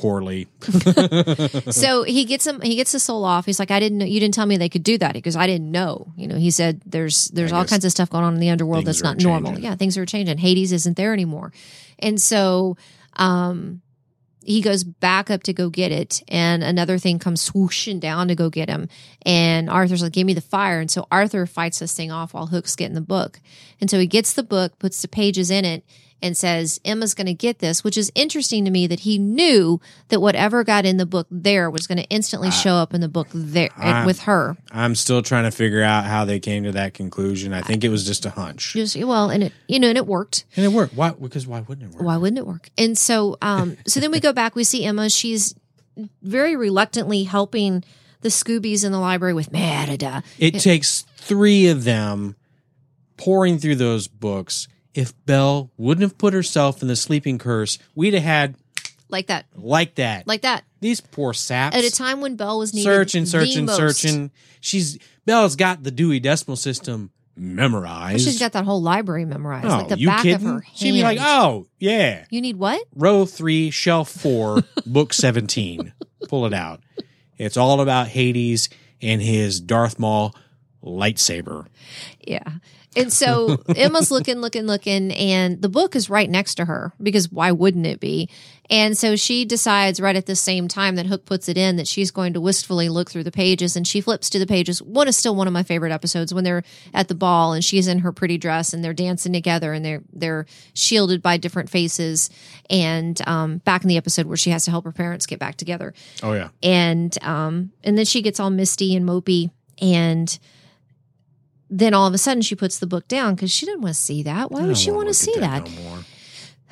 [0.00, 0.48] poorly.
[1.70, 3.44] so he gets him he gets the soul off.
[3.44, 5.12] He's like i didn't know you didn't tell me they could do that.
[5.12, 6.12] Because i didn't know.
[6.16, 8.48] You know he said there's there's I all kinds of stuff going on in the
[8.50, 9.52] underworld that's not normal.
[9.52, 9.64] changing.
[9.64, 10.38] yeah things are changing.
[10.38, 11.52] Hades isn't there anymore.
[11.98, 12.76] And so
[13.16, 13.82] um
[14.42, 18.34] he goes back up to go get it and another thing comes swooshing down to
[18.34, 18.88] go get him.
[19.26, 20.80] And arthur's like give me the fire.
[20.80, 23.38] And so arthur fights this thing off while hook's getting the book.
[23.80, 25.84] And so he gets the book puts the pages in it
[26.22, 29.80] and says Emma's going to get this, which is interesting to me that he knew
[30.08, 33.08] that whatever got in the book there was going to instantly show up in the
[33.08, 34.56] book there I- with her.
[34.72, 37.52] I'm still trying to figure out how they came to that conclusion.
[37.52, 38.72] I think it was just a hunch.
[38.72, 40.44] Just well, and it you know, and it worked.
[40.56, 40.94] And it worked.
[40.94, 42.04] Why because why wouldn't it work?
[42.04, 42.70] Why wouldn't it work?
[42.76, 44.54] And so, um, so then we go back.
[44.54, 45.10] We see Emma.
[45.10, 45.54] She's
[46.22, 47.84] very reluctantly helping
[48.20, 50.22] the Scoobies in the library with Merida.
[50.38, 52.36] It takes three of them
[53.16, 54.68] pouring through those books.
[54.94, 58.56] If Belle wouldn't have put herself in the sleeping curse, we'd have had
[59.08, 60.26] Like that, like that.
[60.26, 60.64] like that.
[60.80, 61.76] These poor saps.
[61.76, 64.30] At a time when Belle was needed, searching, searching, searching.
[64.60, 68.24] She's Belle's got the Dewey Decimal System memorized.
[68.24, 70.34] She's got that whole library memorized, oh, like the you back kidding?
[70.34, 70.76] of her hand.
[70.76, 72.82] She'd be like, "Oh, yeah, You need what?
[72.94, 75.92] row three, shelf four, book seventeen.
[76.28, 76.80] Pull it out.
[77.38, 78.68] It's all about Hades
[79.00, 80.34] and his Darth Maul
[80.84, 81.66] lightsaber.
[82.26, 82.42] Yeah.
[82.96, 87.30] And so Emma's looking, looking, looking, and the book is right next to her because
[87.30, 88.28] why wouldn't it be?
[88.68, 91.88] And so she decides right at the same time that Hook puts it in that
[91.88, 94.80] she's going to wistfully look through the pages and she flips to the pages.
[94.80, 96.62] One is still one of my favorite episodes when they're
[96.94, 100.02] at the ball and she's in her pretty dress and they're dancing together and they're
[100.12, 102.30] they're shielded by different faces.
[102.68, 105.56] And um, back in the episode where she has to help her parents get back
[105.56, 109.50] together Oh yeah, and um and then she gets all misty and mopey
[109.80, 110.38] and
[111.70, 114.00] then all of a sudden she puts the book down because she didn't want to
[114.00, 114.50] see that.
[114.50, 115.70] Why would she want to see at that?
[115.70, 115.98] no.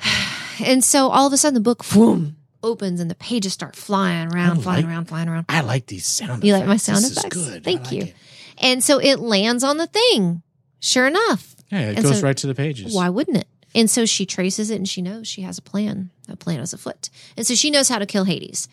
[0.65, 4.33] And so all of a sudden the book boom opens and the pages start flying
[4.33, 5.45] around, flying like- around, flying around.
[5.47, 6.43] I like these sound.
[6.43, 7.37] You like my sound This is effects?
[7.37, 7.63] good.
[7.63, 8.01] Thank like you.
[8.03, 8.15] it.
[8.57, 10.41] And so it lands on the thing.
[10.81, 11.55] Sure enough.
[11.71, 12.93] Yeah, it And goes so- right to the pages.
[12.93, 13.47] Why wouldn't it?
[13.73, 16.09] And so she traces it and she knows she has a plan.
[16.27, 17.09] A plan is afoot.
[17.37, 18.67] And so she knows how to kill Hades.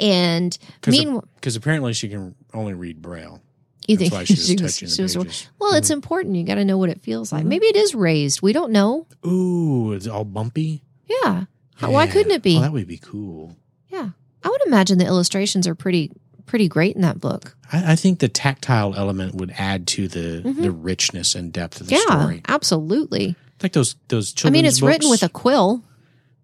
[0.00, 3.40] And meanwhile, Because apparently she can only read Braille.
[3.88, 5.16] You That's think she was was- touching the she was- pages.
[5.16, 5.54] Mm-hmm.
[5.58, 6.36] well, it's important.
[6.36, 7.44] You got to know what it feels like.
[7.44, 8.42] Maybe it is raised.
[8.42, 9.06] We don't know.
[9.26, 10.82] Ooh, it's all bumpy.
[11.06, 11.44] Yeah.
[11.76, 12.58] How- Why couldn't it be?
[12.58, 13.56] Oh, that would be cool.
[13.88, 14.10] yeah.
[14.44, 16.12] I would imagine the illustrations are pretty
[16.46, 17.54] pretty great in that book.
[17.72, 21.88] I, I think the tactile element would add to the the richness and depth of
[21.88, 22.12] the Mm-hmm.
[22.12, 22.42] yeah, story.
[22.46, 23.36] absolutely.
[23.62, 24.52] Like those those children's.
[24.52, 25.82] I mean, it's written with a quill,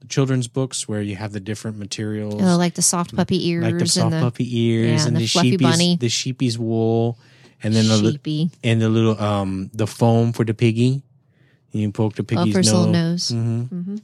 [0.08, 3.78] children's books where you have the different materials, uh, like the soft puppy ears like
[3.78, 5.96] the soft and the puppy ears yeah, and and the, the sheepy's bunny.
[5.96, 7.18] the sheepy's wool,
[7.64, 8.50] and then the sheepy.
[8.62, 11.02] and the little um the foam for the piggy.
[11.72, 12.72] You can poke the Oh, piggy's nose.
[12.72, 13.30] little nose.
[13.32, 14.00] Mhm.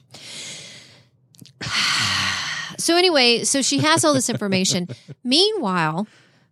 [2.78, 4.88] So anyway, so she has all this information.
[5.24, 6.06] Meanwhile,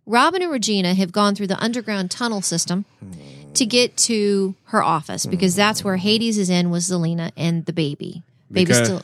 [0.05, 2.85] Robin and Regina have gone through the underground tunnel system
[3.55, 7.73] to get to her office because that's where Hades is in with Zelena and the
[7.73, 8.21] baby.
[8.51, 9.01] Baby Because- still.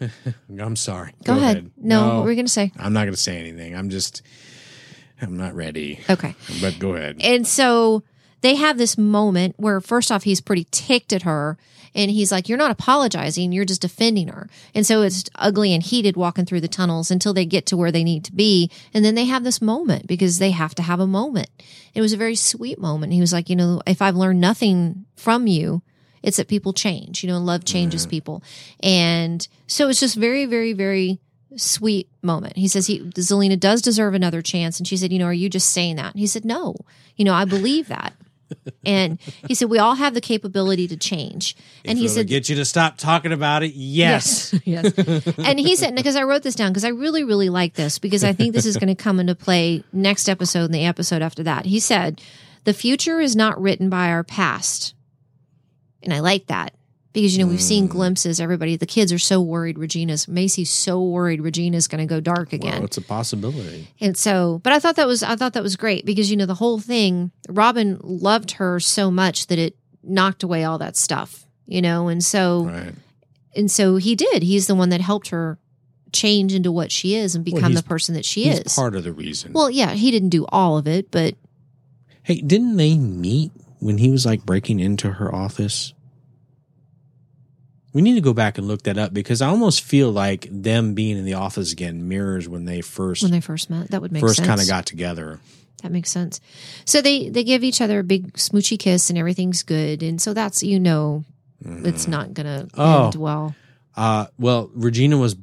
[0.60, 1.12] I'm sorry.
[1.24, 1.72] Go, ahead.
[1.76, 2.70] No, what were we going to say?
[2.78, 3.74] I'm not going to say anything.
[3.76, 4.22] I'm just,
[5.20, 6.00] I'm not ready.
[6.08, 6.34] Okay.
[6.60, 7.18] But go ahead.
[7.20, 8.02] And so
[8.40, 11.58] they have this moment where, first off, he's pretty ticked at her.
[11.94, 14.48] And he's like, You're not apologizing, you're just defending her.
[14.74, 17.90] And so it's ugly and heated walking through the tunnels until they get to where
[17.90, 18.70] they need to be.
[18.94, 21.50] And then they have this moment because they have to have a moment.
[21.92, 23.12] It was a very sweet moment.
[23.12, 25.82] He was like, You know, if I've learned nothing from you,
[26.22, 27.24] it's that people change.
[27.24, 28.42] You know, love changes people.
[28.82, 31.18] And so it's just very, very, very
[31.56, 32.56] sweet moment.
[32.56, 34.78] He says he Zelena does deserve another chance.
[34.78, 36.12] And she said, you know, are you just saying that?
[36.12, 36.76] And he said, no,
[37.16, 38.14] you know, I believe that.
[38.84, 41.56] and he said, we all have the capability to change.
[41.84, 43.74] And he If it'll said, get you to stop talking about it.
[43.74, 44.54] Yes.
[44.64, 44.92] yes.
[45.38, 48.24] and he said, because I wrote this down because I really, really like this because
[48.24, 51.42] I think this is going to come into play next episode and the episode after
[51.44, 51.64] that.
[51.66, 52.20] He said,
[52.64, 54.94] the future is not written by our past.
[56.02, 56.74] And I like that
[57.12, 57.90] because, you know, we've seen mm.
[57.90, 58.40] glimpses.
[58.40, 62.52] Everybody, the kids are so worried Regina's, Macy's so worried Regina's going to go dark
[62.52, 62.74] again.
[62.74, 63.88] Well, it's a possibility.
[64.00, 66.46] And so, but I thought that was I thought that was great because you know
[66.46, 67.32] the whole thing.
[67.48, 72.08] Robin loved her so much that it knocked away all that stuff, you know.
[72.08, 72.94] And so, Right.
[73.56, 74.42] and so he did.
[74.42, 75.58] He's the one that helped her
[76.12, 78.74] change into what she is and become he's- the person that she is.
[78.74, 79.52] part of the reason.
[79.52, 81.34] well, yeah, he didn't do all of it, but
[82.22, 85.92] hey, didn't they meet when he was like breaking into her office?
[87.92, 90.94] We need to go back and look that up because I almost feel like them
[90.94, 93.90] being in the office again mirrors when they first when they first met.
[93.90, 95.40] That would make first kind of got together.
[95.82, 96.40] That makes sense.
[96.84, 100.34] So they they give each other a big smoochy kiss and everything's good, and so
[100.34, 101.24] that's you know
[101.64, 103.06] it's not gonna Oh.
[103.06, 103.54] end well.
[103.96, 105.36] Uh, well, Regina was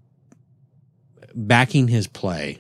[1.35, 2.59] backing his play,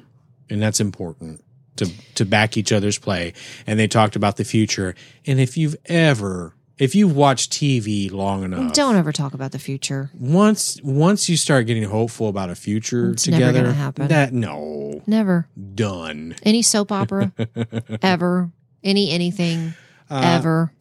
[0.49, 1.43] and that's important
[1.77, 3.33] to to back each other's play.
[3.65, 4.95] And they talked about the future.
[5.25, 9.59] And if you've ever, if you've watched TV long enough, Don't ever talk about the
[9.59, 10.09] future.
[10.13, 14.07] once once you start getting hopeful about a future It's together, gonna happen.
[14.09, 16.35] that no Never done.
[16.43, 17.31] any soap opera
[18.01, 18.51] ever,
[18.83, 19.73] any anything
[20.09, 20.71] Uh, ever.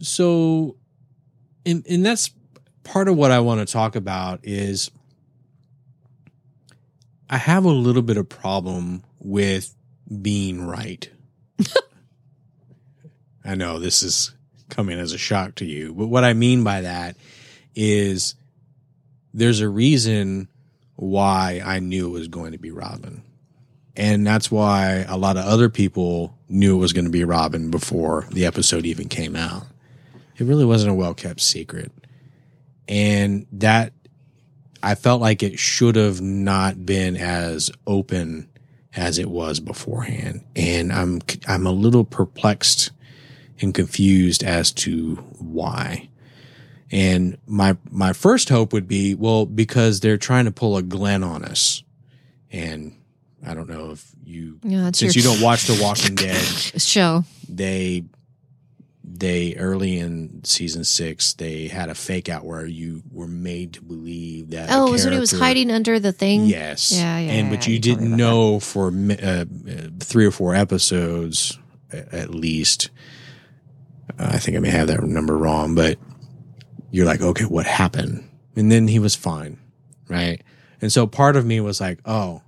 [0.00, 0.76] So,
[1.64, 2.30] and and that's
[2.84, 4.90] part of what I want to talk about is
[7.28, 9.74] I have a little bit of problem with
[10.22, 11.10] being right.
[13.44, 14.32] I know this is
[14.68, 17.16] coming as a shock to you, but what I mean by that
[17.74, 18.34] is
[19.34, 20.48] there's a reason
[20.96, 23.22] why I knew it was going to be Robin.
[23.96, 27.70] And that's why a lot of other people knew it was going to be Robin
[27.70, 29.64] before the episode even came out.
[30.36, 31.92] It really wasn't a well kept secret.
[32.88, 33.92] And that
[34.82, 38.48] I felt like it should have not been as open
[38.94, 40.44] as it was beforehand.
[40.54, 42.90] And I'm I'm a little perplexed
[43.60, 46.08] and confused as to why.
[46.90, 51.24] And my my first hope would be, well, because they're trying to pull a Glenn
[51.24, 51.82] on us.
[52.52, 52.92] And
[53.44, 57.24] I don't know if you Yeah, since you don't watch The Walking Dead, show.
[57.48, 58.04] they
[59.08, 63.80] they early in season six they had a fake out where you were made to
[63.82, 66.44] believe that Oh, was when he was hiding under the thing.
[66.46, 69.44] yes Yeah, yeah, and yeah, but yeah, you, you told me didn't know for uh,
[70.00, 71.56] three or four episodes
[71.92, 72.90] at least
[74.18, 75.98] Uh, i think i may have that number wrong but
[76.90, 78.28] you're like okay what happened?
[78.54, 79.58] And then he was fine
[80.08, 80.40] right?
[80.80, 82.42] And so part of me was like oh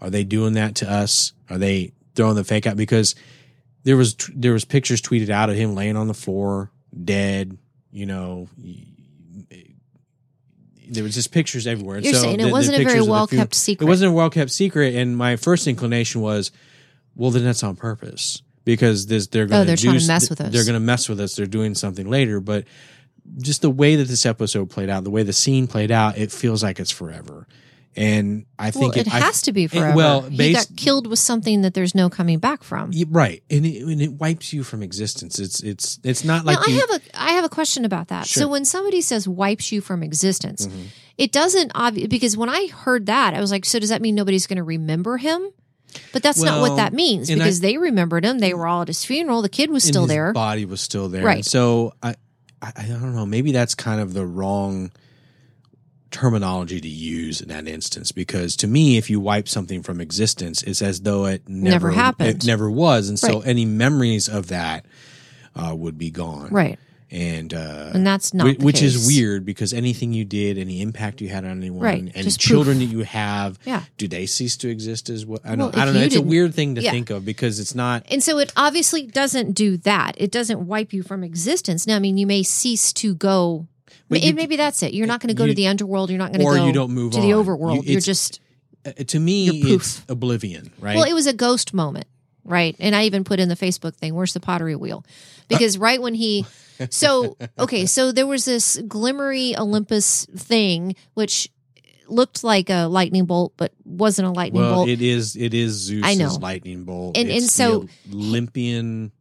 [0.00, 1.32] are they doing that to us?
[1.50, 2.76] Are they throwing the fake out?
[2.76, 3.16] Because
[3.82, 6.70] there was there was pictures tweeted out of him laying on the floor
[7.04, 7.58] dead
[7.90, 8.48] you know
[10.90, 11.98] there was just pictures everywhere.
[11.98, 13.86] You're so saying it the wasn't a very well kept secret.
[13.86, 16.50] it wasn't a well kept secret, and my first inclination was,
[17.14, 18.42] well, then that's on purpose
[18.76, 20.52] because this they're going Oh, they're trying to mess with us.
[20.52, 21.34] They're going to mess with us.
[21.34, 22.64] They're doing something later, but
[23.38, 26.30] just the way that this episode played out, the way the scene played out, it
[26.30, 27.46] feels like it's forever.
[27.96, 29.96] And I well, think it I- has to be forever.
[29.96, 32.92] well, he got killed with something that there's no coming back from.
[33.08, 35.38] Right, and it, and it wipes you from existence.
[35.38, 38.26] It's it's it's not like now, I have a I have a question about that.
[38.26, 38.42] Sure.
[38.42, 40.86] So when somebody says wipes you from existence, Mhm.
[41.16, 44.14] it doesn't obvious because when I heard that, I was like, so does that mean
[44.14, 45.48] nobody's going to remember him?
[46.12, 48.38] But that's not what that means and I- because they remembered him.
[48.38, 49.42] They were all at his funeral.
[49.42, 50.32] The kid was and still there.
[50.32, 51.44] Body was still there, Right.
[51.44, 52.14] So I,
[52.62, 53.26] I I don't know.
[53.26, 54.90] Maybe that's kind of the wrong
[56.10, 60.62] terminology to use in that instance because to me, if you wipe something from existence,
[60.62, 62.28] it's as though it never, Never happened.
[62.30, 64.86] It never was, and so any memories of that
[65.54, 66.78] uh, would be gone, Right.
[67.10, 70.82] And uh, And that's not Whi- the which is weird because anything you did, any
[70.82, 72.12] impact you had on anyone, Right.
[72.14, 73.84] any Just children that you have, Yeah.
[73.96, 75.40] do they cease to exist as well?
[75.42, 76.00] I don't, I don't know.
[76.00, 76.90] It's a weird thing to yeah.
[76.90, 78.04] think of because it's not.
[78.10, 80.16] And so it obviously doesn't do that.
[80.18, 81.86] It doesn't wipe you from existence.
[81.86, 83.66] Now, I mean, you may cease to go.
[84.10, 84.92] But you- maybe that's it.
[84.92, 86.10] You're not going to go you- to the underworld.
[86.10, 87.42] You're not going to or go you don't move to the on.
[87.44, 87.86] overworld.
[87.86, 88.40] You- are just
[88.84, 90.94] uh, to me, it's oblivion, right?
[90.96, 91.04] well.
[91.08, 92.06] It was a ghost moment,
[92.44, 92.76] right?
[92.78, 94.14] And I even put in the Facebook thing.
[94.14, 95.04] Where's the pottery wheel?
[95.48, 96.46] Because right when he,
[96.90, 101.50] so okay, so there was this glimmery Olympus thing, which
[102.08, 104.88] looked like a lightning bolt, but wasn't a lightning well, bolt.
[104.88, 105.36] it is.
[105.36, 106.34] It is Zeus's I know.
[106.40, 109.12] lightning bolt, And- and so- Olympian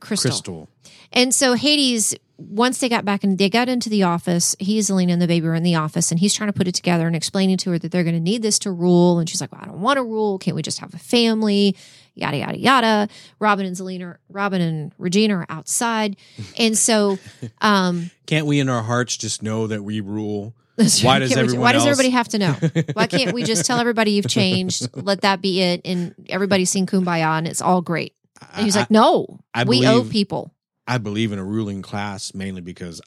[0.00, 0.30] crystal.
[0.30, 0.68] crystal.
[1.12, 5.12] And so Hades, once they got back and they got into the office, he, Zelena,
[5.12, 7.14] and the baby were in the office, and he's trying to put it together and
[7.14, 9.18] explaining to her that they're going to need this to rule.
[9.18, 10.38] And she's like, well, I don't want to rule.
[10.38, 11.76] Can't we just have a family?
[12.14, 13.08] Yada yada yada.
[13.38, 16.16] Robin and Zelena, Robin and Regina are outside,
[16.58, 17.18] and so
[17.60, 20.54] um, Can't we, in our hearts, just know that we rule?
[21.02, 22.56] Why does everyone Why does everybody have to know?
[22.94, 24.88] Why can't we just tell everybody you've changed?
[24.94, 28.14] Let that be it, and everybody's seen kumbaya, and it's all great.
[28.54, 30.52] And he's like, no, I we owe people.
[30.86, 33.00] I believe in a ruling class mainly because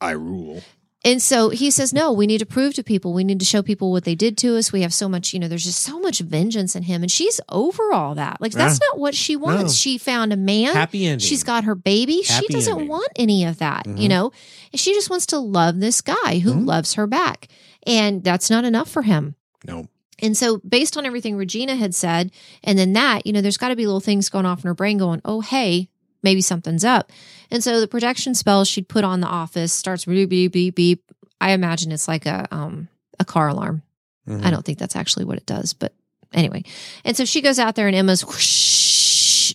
[0.00, 0.62] I rule.
[1.04, 3.12] And so he says, no, we need to prove to people.
[3.12, 4.72] We need to show people what they did to us.
[4.72, 7.02] We have so much, you know, there's just so much vengeance in him.
[7.02, 8.40] And she's over all that.
[8.40, 9.62] Like, that's not what she wants.
[9.62, 9.68] No.
[9.70, 10.74] She found a man.
[10.74, 11.18] Happy ending.
[11.26, 12.22] She's got her baby.
[12.22, 12.88] Happy she doesn't ending.
[12.88, 13.98] want any of that, Mhm.
[14.00, 14.30] you know?
[14.72, 16.66] And she just wants to love this guy who Mhm.
[16.66, 17.48] loves her back.
[17.84, 19.34] And that's not enough for him.
[19.66, 19.88] no.
[20.20, 22.30] And so, based on everything Regina had said,
[22.62, 24.74] and then that, you know, there's got to be little things going off in her
[24.74, 25.88] brain going, oh, hey,
[26.22, 27.10] maybe something's up.
[27.50, 31.04] And so, the protection spell she'd put on the office starts beep, beep, beep, beep.
[31.40, 33.82] I imagine it's like a um a car alarm.
[34.28, 34.44] Mhm.
[34.44, 35.92] I don't think that's actually what it does, but
[36.32, 36.62] anyway.
[37.04, 38.44] And so she goes out there and Emma's whoosh,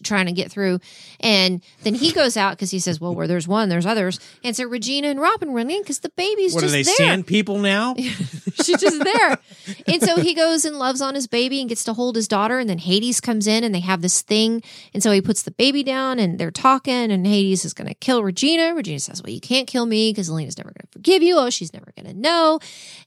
[0.04, 0.80] trying to get through.
[1.20, 4.20] And then he goes out because he says, Well, where there's one, there's others.
[4.44, 6.96] And so Regina and Robin run in because the baby's What are just they there.
[6.96, 7.96] sand people now?
[8.64, 9.38] She's just there.
[9.88, 12.60] and so he goes and loves on his baby and gets to hold his daughter.
[12.60, 14.64] And then Hades comes in and they have this thing.
[14.94, 17.12] And so he puts the baby down and they're talking.
[17.12, 18.74] And Hades is going to kill Regina.
[18.76, 21.38] Regina says, Well, you can't kill me because Elena's never going to forgive you.
[21.38, 22.60] Oh, she's never going to know.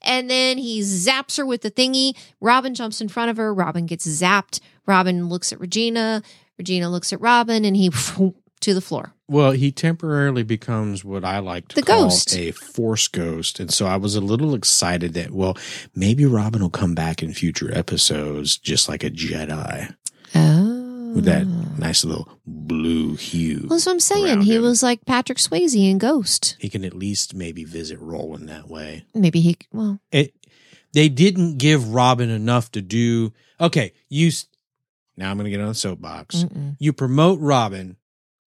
[0.02, 2.16] And then he zaps her with the thingy.
[2.40, 3.52] Robin jumps in front of her.
[3.52, 4.60] Robin gets zapped.
[4.86, 6.22] Robin looks at Regina.
[6.60, 7.88] Regina looks at Robin and he
[8.60, 9.14] to the floor.
[9.26, 12.34] Well, he temporarily becomes what I like to The call ghost.
[12.36, 13.58] a force ghost.
[13.60, 15.56] And so I was a little excited that, well,
[15.94, 19.94] maybe Robin will come back in future episodes just like a Jedi
[20.34, 21.12] Oh.
[21.14, 21.46] with that
[21.78, 23.60] nice little blue hue.
[23.60, 24.42] Well, that's what I'm saying.
[24.42, 24.62] He him.
[24.62, 26.56] was like Patrick Swayze in Ghost.
[26.58, 29.04] He can at least maybe visit Roland that way.
[29.14, 30.34] Maybe he, well, It,
[30.92, 33.32] they didn't give Robin enough to do.
[33.60, 34.30] Okay, you.
[35.20, 36.36] Now I'm going to get on the soapbox.
[36.44, 36.76] mm-mm.
[36.80, 37.96] You promote Robin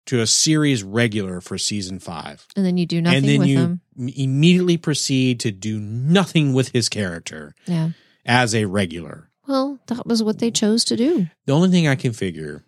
[0.06, 2.44] to a series regular for season five.
[2.56, 3.80] and then you do nothing and then you him.
[3.96, 7.90] immediately proceed to do nothing with his character Yeah.
[8.24, 9.30] as a regular.
[9.48, 11.28] Well, that was what they chose to do.
[11.46, 12.64] The only thing I can figure,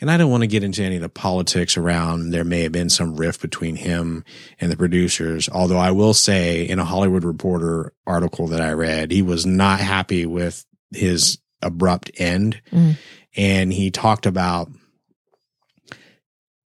[0.00, 2.72] and I don't want to get into any of the politics around, there may have
[2.72, 4.24] been some rift between him
[4.60, 5.48] and the producers.
[5.48, 9.80] Although I will say, in a Hollywood Reporter article that I read, he was not
[9.80, 12.60] happy with his abrupt end.
[12.72, 12.96] Mm.
[13.36, 14.68] And he talked about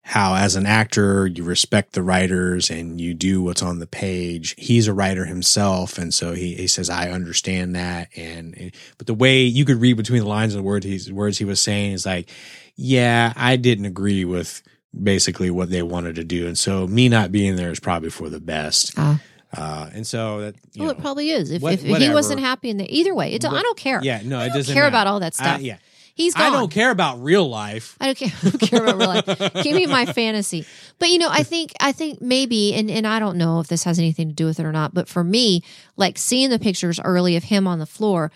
[0.01, 4.53] how as an actor you respect the writers and you do what's on the page
[4.57, 9.15] he's a writer himself and so he, he says i understand that and but the
[9.15, 11.91] way you could read between the lines of the words he's words he was saying
[11.93, 12.29] is like
[12.75, 14.61] yeah i didn't agree with
[15.01, 18.29] basically what they wanted to do and so me not being there is probably for
[18.29, 19.19] the best Ah.
[19.57, 21.49] uh, and so that Well, know, it probably is.
[21.49, 24.01] If, what- if he wasn't happy in the either way, it don't, I don't care.
[24.03, 24.89] yeah no I it doesn't care matter.
[24.89, 25.61] about all that I- stuff.
[25.61, 25.77] yeah
[26.15, 26.47] He's gone.
[26.47, 28.31] i don't care about real life I don't care.
[28.43, 29.63] I don't care about real life.
[29.63, 30.65] Give me my fantasy.
[30.97, 33.83] But you know, I think I think maybe, and and I don't know if this
[33.83, 34.93] has anything to do with it or not.
[34.93, 35.61] But for me,
[35.97, 38.31] like seeing the pictures early of him on the floor,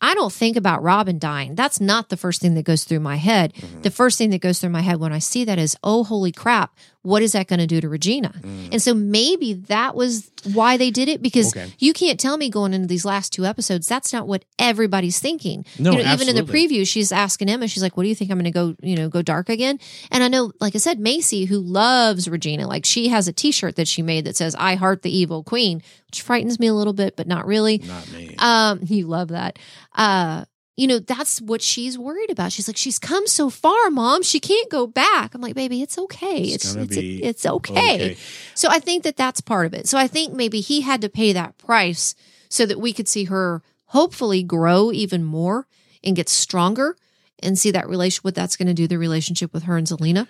[0.00, 1.54] I don't think about Robin dying.
[1.54, 3.54] That's not the first thing that goes through my head.
[3.54, 3.82] Mm-hmm.
[3.82, 6.30] The first thing that goes through my head when I see that is, oh, holy
[6.30, 8.32] crap, what is that going to do to Regina?
[8.72, 11.62] And so maybe that was why they did it because Mm.
[11.64, 11.72] Okay.
[11.78, 15.64] you can't tell me going into these last two episodes that's not what everybody's thinking.
[15.78, 18.14] No, you know, even in the preview, she's asking Emma, she's like, "What do you
[18.14, 19.78] think I'm going to go, you know, go dark again?"
[20.10, 23.76] And I know, like I said, Macy, who loves Regina, like she has a T-shirt
[23.76, 26.92] that she made that says "I heart the evil queen," which frightens me a little
[26.94, 27.78] bit, but not really.
[27.78, 29.58] not me Um, you love that.
[29.94, 30.44] Uh,
[30.76, 32.52] you know, that's what she's worried about.
[32.52, 34.22] She's like, she's come so far, mom.
[34.22, 35.34] She can't go back.
[35.34, 36.42] I'm like, baby, it's okay.
[36.42, 37.94] It's It's it's, it's okay.
[37.94, 38.16] okay.
[38.54, 39.86] So I think that that's part of it.
[39.86, 42.14] So I think maybe he had to pay that price
[42.48, 45.68] so that we could see her hopefully grow even more
[46.02, 46.96] and get stronger
[47.40, 50.26] and see that relation what that's going to do the relationship with her and Zelena.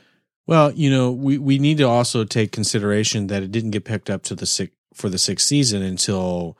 [0.46, 4.10] Well, you know, we, we need to also take consideration that it didn't get picked
[4.10, 6.58] up to the six, for the sixth season until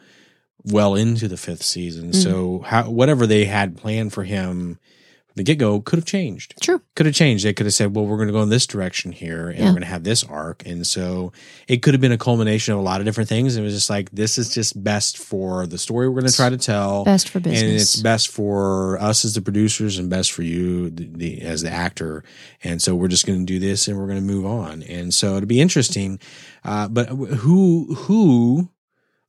[0.65, 2.11] well into the fifth season.
[2.12, 2.23] Mm.
[2.23, 4.79] So how, whatever they had planned for him
[5.27, 6.55] from the get go could have changed.
[6.62, 6.81] True.
[6.95, 7.45] Could have changed.
[7.45, 9.65] They could have said, well, we're going to go in this direction here and Yeah.
[9.65, 10.65] we're going to have this arc.
[10.65, 11.33] And so
[11.67, 13.57] it could have been a culmination of a lot of different things.
[13.57, 16.51] It was just like, this is just best for the story we're going to try
[16.51, 17.62] to tell Best for business.
[17.62, 21.62] and it's best for us as the producers and best for you the, the, as
[21.62, 22.23] the actor
[22.62, 25.12] and so we're just going to do this and we're going to move on and
[25.12, 26.19] so it'll be interesting
[26.65, 28.71] uh, but who who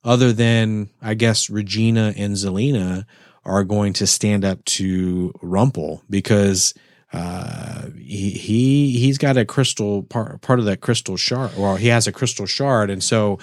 [0.06, 3.04] other than i guess regina and zelena
[3.44, 6.74] are going to stand up to rumple because
[7.12, 11.52] uh, he, he he's got a crystal part part of that crystal shard.
[11.56, 12.90] Well he has a crystal shard.
[12.90, 13.38] And so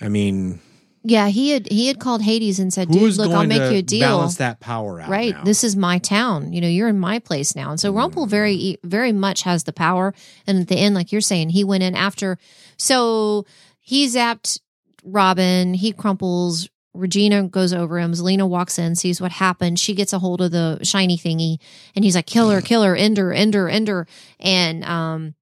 [0.00, 0.60] i mean
[1.08, 3.82] yeah, he had he had called Hades and said, "Dude, look, I'll make you a
[3.82, 5.44] deal." balance that power out right now?
[5.44, 6.52] this is my town.
[6.52, 7.70] You know you're in my place now.
[7.70, 10.14] And so rumple very very much has the power.
[10.48, 12.38] And at the end like you're saying he went in after
[12.76, 13.46] so
[13.78, 14.58] he zapped
[15.06, 20.12] robin he crumples regina goes over him zelena walks in sees what happened she gets
[20.12, 21.58] a hold of the shiny thingy
[21.94, 24.06] and he's like "Killer, killer, kill her end her end her end her
[24.40, 25.34] and um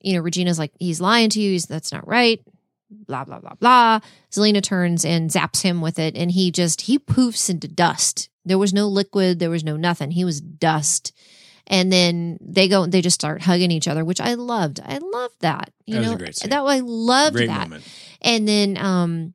[0.00, 2.40] you know regina's like he's lying to you he's, that's not right
[2.90, 4.00] blah blah blah blah
[4.32, 8.28] Zelena turns and zaps him with it, and he just he poofs into dust.
[8.44, 10.12] There was no liquid, there was no nothing.
[10.12, 11.12] He was dust.
[11.66, 14.80] And then they go, they just start hugging each other, which I loved.
[14.84, 15.72] I loved that.
[15.86, 16.50] You That was know, a great scene.
[16.50, 17.62] that I loved Great that.
[17.68, 17.84] moment.
[18.22, 19.34] And then, um,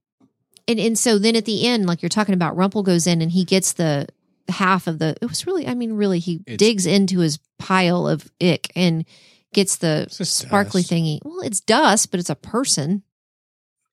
[0.67, 3.31] and and so then at the end, like you're talking about, Rumple goes in and
[3.31, 4.07] he gets the
[4.49, 5.15] half of the.
[5.21, 9.05] It was really, I mean, really, he It's- digs into his pile of ick and
[9.53, 10.91] gets the It's just sparkly dust.
[10.91, 11.19] thingy.
[11.23, 13.03] Well, it's dust, but it's a person.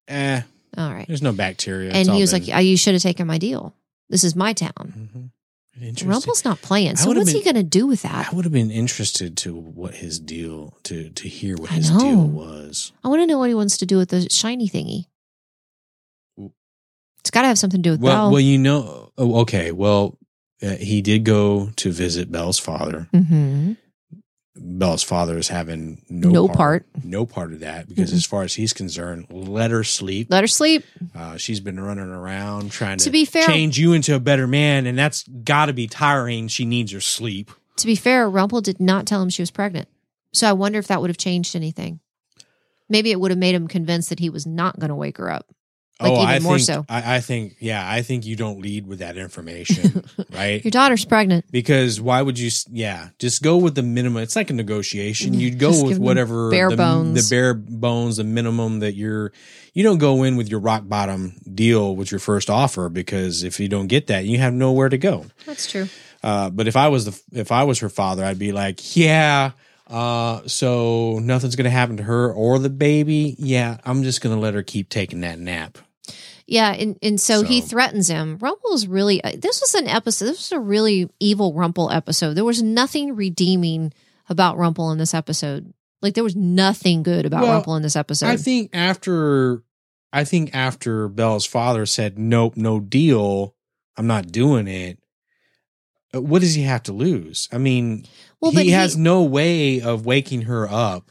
[0.09, 0.40] Eh,
[0.76, 1.07] All right.
[1.07, 1.90] There's no bacteria.
[1.90, 3.74] It's and all he was been- like, "Uh, "You should have taken my deal.
[4.11, 5.30] This is my town." Mhm.
[5.80, 6.08] Interesting.
[6.10, 6.96] Rumple's not playing.
[6.96, 8.28] So what's he going to do with that?
[8.30, 11.90] I would have been interested to what his deal to to hear what I his
[11.90, 11.98] know.
[12.00, 12.92] deal was.
[13.02, 15.06] I want to know what he wants to do with the shiny thingy.
[17.20, 18.30] It's got to have something to do with Well, Belle.
[18.32, 19.12] well, you know.
[19.16, 19.70] Oh, okay.
[19.72, 20.18] Well,
[20.62, 23.08] uh, he did go to visit Belle's father.
[23.12, 23.72] hmm
[24.55, 26.59] Belle's father is having no, No part,
[26.92, 27.05] part.
[27.05, 28.16] no part of that because Mm-mm.
[28.16, 30.26] as far as he's concerned, let her sleep.
[30.30, 30.84] Let her sleep.
[31.14, 34.46] Uh, she's been running around trying to, To be fair- change you into a better
[34.46, 36.48] man, and that's got to be tiring.
[36.48, 37.50] She needs her sleep.
[37.78, 39.88] To be fair, Rumple did not tell him she was pregnant.
[40.34, 42.00] So I wonder if that would have changed anything.
[42.88, 45.30] Maybe it would have made him convinced that he was not going to wake her
[45.30, 45.46] up.
[46.03, 46.86] Like even Oh, I more think, so.
[46.88, 50.64] I, I think, yeah, I think you don't lead with that information, right?
[50.64, 51.44] Your daughter's pregnant.
[51.50, 52.50] Because why would you?
[52.70, 54.22] Yeah, just go with the minimum.
[54.22, 55.34] It's like a negotiation.
[55.34, 57.28] You'd go with whatever bare the, bones.
[57.28, 59.32] the bare bones, the minimum that you're.
[59.74, 63.59] You don't go in with your rock bottom deal with your first offer because if
[63.59, 65.24] you don't get that, you have nowhere to go.
[65.46, 65.88] That's true.
[66.22, 69.53] Uh, but if I was the if I was her father, I'd be like, yeah.
[69.88, 73.34] Uh, so nothing's gonna happen to her or the baby.
[73.38, 75.78] Yeah, I'm just gonna let her keep taking that nap.
[76.53, 78.36] Yeah, and, and so, he threatens him.
[78.38, 82.34] Rumple is really, uh, this was an episode, this was a really evil Rumple episode.
[82.34, 83.90] There was nothing redeeming
[84.28, 85.72] about Rumple in this episode.
[86.03, 88.26] Like, there was nothing good about Well, Rumple in this episode.
[88.26, 89.62] I think after
[90.12, 93.55] I think after Belle's father said nope, no deal,
[93.96, 94.98] I'm not doing it.
[96.14, 97.48] uh, What does he have to lose?
[97.50, 98.05] I mean,
[98.42, 101.11] well, but he has no way of waking her up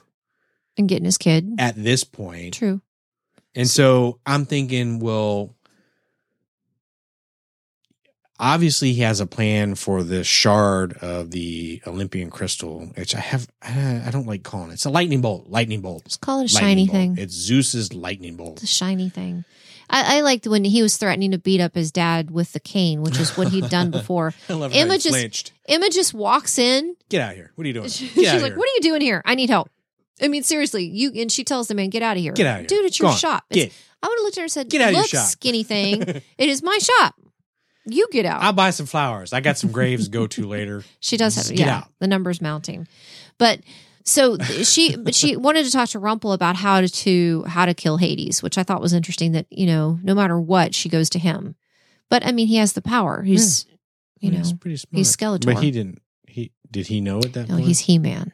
[0.78, 1.56] and getting his kid.
[1.58, 2.54] at this point.
[2.54, 2.82] True.
[3.56, 5.56] And so I'm thinking, well,
[8.40, 13.48] obviously he has a plan for the shard of the Olympian crystal, which I have,
[13.62, 14.74] I don't like calling it.
[14.74, 16.06] It's a lightning bolt, lightning bolt.
[16.06, 16.96] Just call it a lightning shiny bolt.
[16.96, 17.18] thing.
[17.18, 18.54] It's Zeus's lightning bolt.
[18.54, 19.46] It's a shiny thing.
[19.90, 23.02] I, I liked when he was threatening to beat up his dad with the cane,
[23.02, 24.34] which is what he'd done before.
[24.50, 25.52] I love Emma how he just-.
[25.68, 26.96] Emma just walks in.
[27.10, 27.52] Get out of here.
[27.56, 27.90] What are you doing?
[27.90, 28.58] She's like, here.
[28.58, 29.22] "What are you doing here?
[29.26, 29.70] I need help."
[30.22, 32.54] I mean, seriously, you and she tells the man, "Get out of here, Get out
[32.56, 32.68] of here.
[32.68, 32.86] dude!
[32.86, 33.74] It's your Go shop." It's- Get.
[34.04, 35.64] I would have looked at her and said, Get out of your "Look, shop." skinny
[35.64, 36.02] thing,
[36.38, 37.16] it is my shop.
[37.86, 39.32] You get out." I'll buy some flowers.
[39.34, 40.84] I got some graves to go to later.
[41.00, 41.88] She does have Just yeah, out.
[42.00, 42.88] the numbers mounting.
[43.38, 43.60] But
[44.04, 47.74] so she but she wanted to talk to Rumple about how to, to how to
[47.74, 51.10] kill Hades, which I thought was interesting that, you know, no matter what, she goes
[51.12, 51.56] to him.
[52.10, 53.22] But I mean, he has the power.
[53.24, 53.66] He's
[54.20, 54.98] you know, he's pretty smart.
[54.98, 55.46] he's Skeletor.
[55.46, 56.02] But he didn't.
[56.28, 57.68] He did he know at that no, point?
[57.68, 58.34] he's He-Man.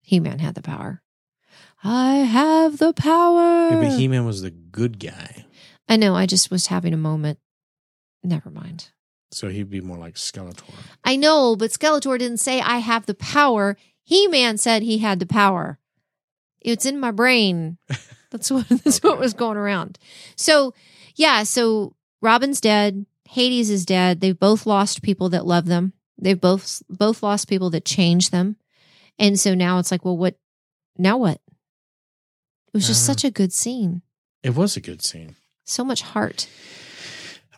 [0.00, 1.02] He-Man had the power.
[1.84, 3.70] I have the power.
[3.70, 5.44] Yeah, but He Man was the good guy,
[5.88, 7.38] I know, I just was having a moment.
[8.24, 8.90] Never mind.
[9.30, 10.64] so he'd be more like Skeletor.
[11.04, 13.76] I know, but Skeletor didn't say I have the power.
[14.02, 15.78] He Man said he had the power.
[16.60, 17.78] It's in my brain.
[18.32, 19.98] That's what that's what was going around.
[20.34, 20.74] So
[21.14, 23.06] yeah, so Robin's dead.
[23.28, 24.20] Hades is dead.
[24.20, 25.92] They've both lost people that love them.
[26.18, 28.56] They've both both lost people that change them.
[29.18, 30.34] And so now it's like, well, what
[30.98, 31.40] now what?
[32.76, 33.12] It was just Uh.
[33.14, 34.02] such a good scene.
[34.42, 35.34] It was a good scene.
[35.64, 36.46] So much heart.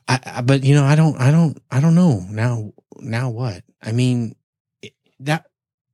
[0.06, 3.64] I, I but you know I don't I don't I don't know now now what
[3.82, 4.36] I mean
[4.80, 5.46] it- that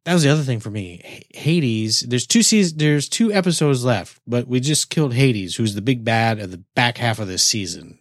[0.05, 3.83] that was the other thing for me H- Hades there's two seasons there's two episodes
[3.85, 7.27] left but we just killed Hades who's the big bad of the back half of
[7.27, 7.99] this season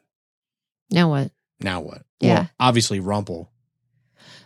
[0.91, 1.31] Now what?
[1.61, 2.33] now what Yeah.
[2.35, 3.49] well, obviously Rumple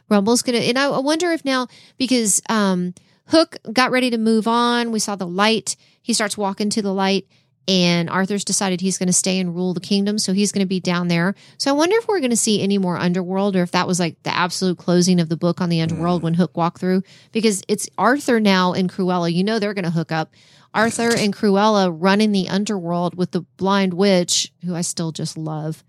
[0.09, 1.67] Rumble's gonna, and I wonder if now
[1.97, 2.93] because um,
[3.28, 5.75] Hook got ready to move on, we saw the light.
[6.08, 7.28] He starts walking to the light,
[7.68, 10.66] and Arthur's decided he's going to stay and rule the kingdom, so he's going to
[10.66, 11.36] be down there.
[11.58, 13.99] So I wonder if we're going to see any more underworld, or if that was
[13.99, 16.24] like the absolute closing of the book on the underworld mm.
[16.24, 17.03] when Hook walked through,
[17.34, 19.34] because it's Arthur now and Cruella.
[19.34, 20.32] You know they're going to hook up.
[20.74, 25.84] Arthur and Cruella running the underworld with the blind witch, who I still just love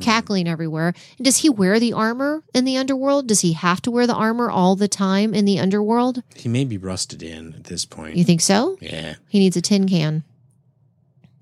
[0.00, 0.92] cackling everywhere.
[1.16, 3.26] And does he wear the armor in the underworld?
[3.26, 6.22] Does he have to wear the armor all the time in the underworld?
[6.36, 8.76] he may be rusted in at this point You think so?
[8.80, 10.24] yeah He needs a tin can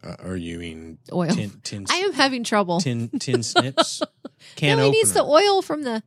[0.04, 1.30] uh, or you mean oil.
[1.34, 2.80] tin tin I am having trouble.
[2.80, 4.02] tin tin snips
[4.56, 6.02] can no, he needs the oil from the.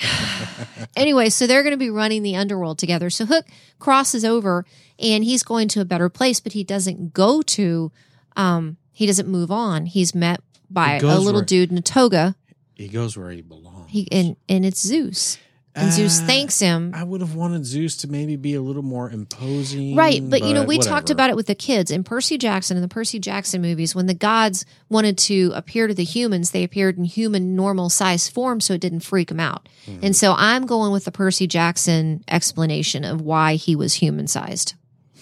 [0.96, 3.10] anyway, so they're going to be running the underworld together.
[3.10, 3.46] So Hook
[3.78, 4.64] crosses over
[4.98, 7.90] and he's going to a better place, but he doesn't go to.
[8.36, 9.86] Um, he doesn't move on.
[9.86, 10.40] He's met
[10.70, 12.36] by a little where- dude in a toga.
[12.74, 15.38] he goes where he belongs He and and it's Zeus.
[15.74, 18.82] And Zeus Uh, thanks him I would have wanted Zeus to maybe be a little
[18.82, 19.94] more imposing.
[19.94, 22.82] Right, but, you know, we talked about it with the kids in Percy Jackson in
[22.82, 23.94] the Percy Jackson movies.
[23.94, 28.28] When the gods wanted to appear to the humans, they appeared in human normal size
[28.28, 29.68] form, so it didn't freak them out.
[29.86, 29.98] Mhm.
[30.02, 34.74] And so I'm going with the Percy Jackson explanation of why he was human sized.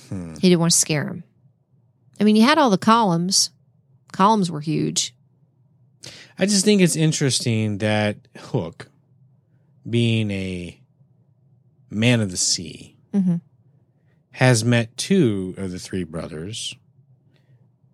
[0.09, 0.35] Hmm.
[0.41, 1.25] He didn't want to scare him.
[2.19, 3.51] I mean, he had all the columns,
[4.13, 5.13] columns were huge.
[6.39, 8.89] I just think it's interesting that Hook,
[9.89, 10.79] being a
[11.91, 13.41] man of the sea, Mhm.
[14.33, 16.75] has met two of the three brothers,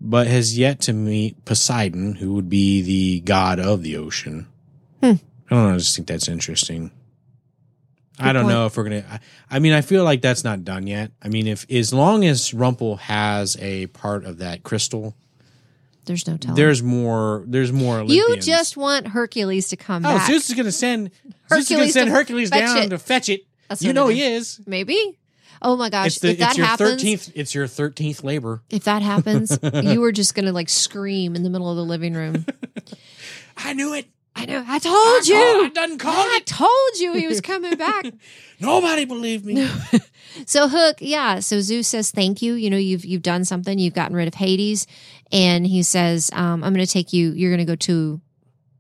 [0.01, 4.47] but has yet to meet Poseidon, who would be the god of the ocean.
[5.01, 5.07] Hmm.
[5.07, 5.75] I don't know.
[5.75, 6.91] I just think that's interesting.
[8.19, 8.55] I don't point.
[8.55, 9.05] know if we're gonna.
[9.09, 9.21] I,
[9.57, 11.13] I mean, I feel like that's not done yet.
[11.23, 15.15] I mean, if as long as Rumple has a part of that crystal,
[16.05, 16.57] There's no telling.
[16.57, 17.45] there's more.
[17.47, 18.03] There's more.
[18.03, 20.27] you just want Hercules to come Oh, back.
[20.27, 21.11] Zeus is going to send
[21.49, 22.89] Zeus is going to send Hercules down it.
[22.91, 23.47] to fetch it.
[23.69, 24.61] That's you know he is.
[24.67, 25.19] Maybe.
[25.65, 26.09] Oh my gosh!
[26.09, 27.31] It's the if that it's your happens, thirteenth.
[27.37, 28.63] It's your thirteenth labor.
[28.69, 32.15] if that happens, you are just gonna like scream in the middle of the living
[32.15, 32.45] room.
[33.57, 34.07] I knew it.
[34.35, 34.65] I know.
[34.67, 35.37] I told you.
[35.37, 36.47] I done called I it.
[36.47, 38.07] told you he was coming back.
[38.59, 39.69] Nobody believed me.
[40.47, 41.41] So Hook, yeah.
[41.41, 42.55] So Zeus says, "Thank you.
[42.55, 43.79] You know, you've you've done something.
[43.79, 44.87] You've gotten rid of Hades."
[45.33, 47.33] And he says, um, "I'm going to take you.
[47.33, 48.21] You're going to go to.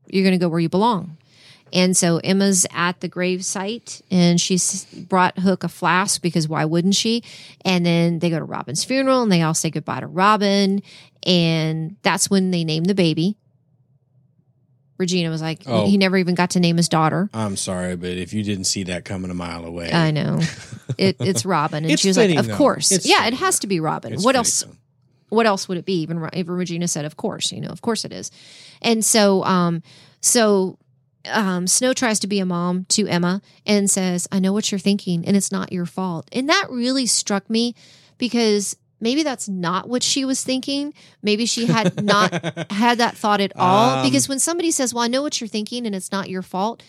[0.08, 1.16] You're going to go where you belong."
[1.72, 6.66] And so Emma's at the grave site, and she's brought Hook a flask because why
[6.66, 7.24] wouldn't she?
[7.64, 10.82] And then they go to Robin's funeral, and they all say goodbye to Robin,
[11.24, 13.38] and that's when they name the baby.
[14.98, 15.86] Regina was like, Oh.
[15.86, 17.28] he never even got to name his daughter.
[17.32, 20.40] I'm sorry, but if you didn't see that coming a mile away, I know.
[20.98, 21.84] It, it's Robin.
[21.84, 22.56] And It's she was like, Of though.
[22.56, 22.92] course.
[22.92, 23.32] It's yeah, fitting.
[23.32, 24.12] it has to be Robin.
[24.12, 24.72] it's what else though.
[25.32, 26.02] What else would it be?
[26.02, 28.30] Even, even Regina said, Of course, you know, of course it is.
[28.82, 29.82] And so um
[30.20, 30.78] so
[31.24, 34.78] um Snow tries to be a mom to Emma and says, I know what you're
[34.78, 36.28] thinking, and it's not your fault.
[36.32, 37.74] And that really struck me
[38.18, 40.92] because maybe that's not what she was thinking.
[41.22, 42.30] Maybe she had not
[42.70, 43.98] had that thought at all.
[43.98, 46.42] Um, because when somebody says, Well, I know what you're thinking and it's not your
[46.42, 46.82] fault,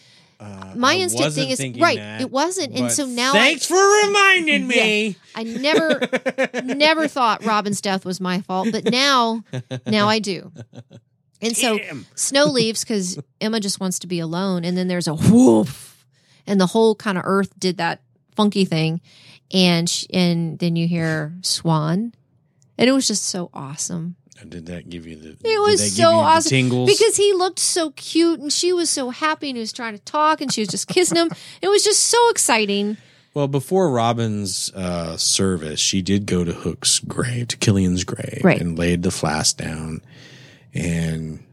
[0.44, 1.98] Uh, my I instinct thing is right.
[1.98, 2.78] that, it wasn't.
[2.78, 3.76] And so now thanks for
[4.06, 5.16] reminding me.
[5.36, 6.02] I, I never
[6.64, 9.44] never thought Robin's death was my fault, but now
[9.88, 10.52] now I do.
[11.42, 12.06] And so Damn.
[12.16, 16.06] Snow leaves because Emma just wants to be alone, and then there's a whoof,
[16.48, 18.02] and the whole kind of Earth did that
[18.36, 19.02] funky thing,
[19.52, 22.14] and sh- and then you hear Swan,
[22.78, 24.16] and it was just so awesome
[24.50, 25.30] Did that give you the?
[25.44, 29.58] It was so awesome because he looked so cute, and she was so happy, and
[29.58, 31.30] he was trying to talk, and she was just kissing him.
[31.62, 32.98] It was just so exciting.
[33.34, 38.62] Well, before Robin's uh, service, she did go to Hook's grave, to Killian's grave, Right.
[38.62, 40.02] and laid the flask down,
[40.74, 41.44] and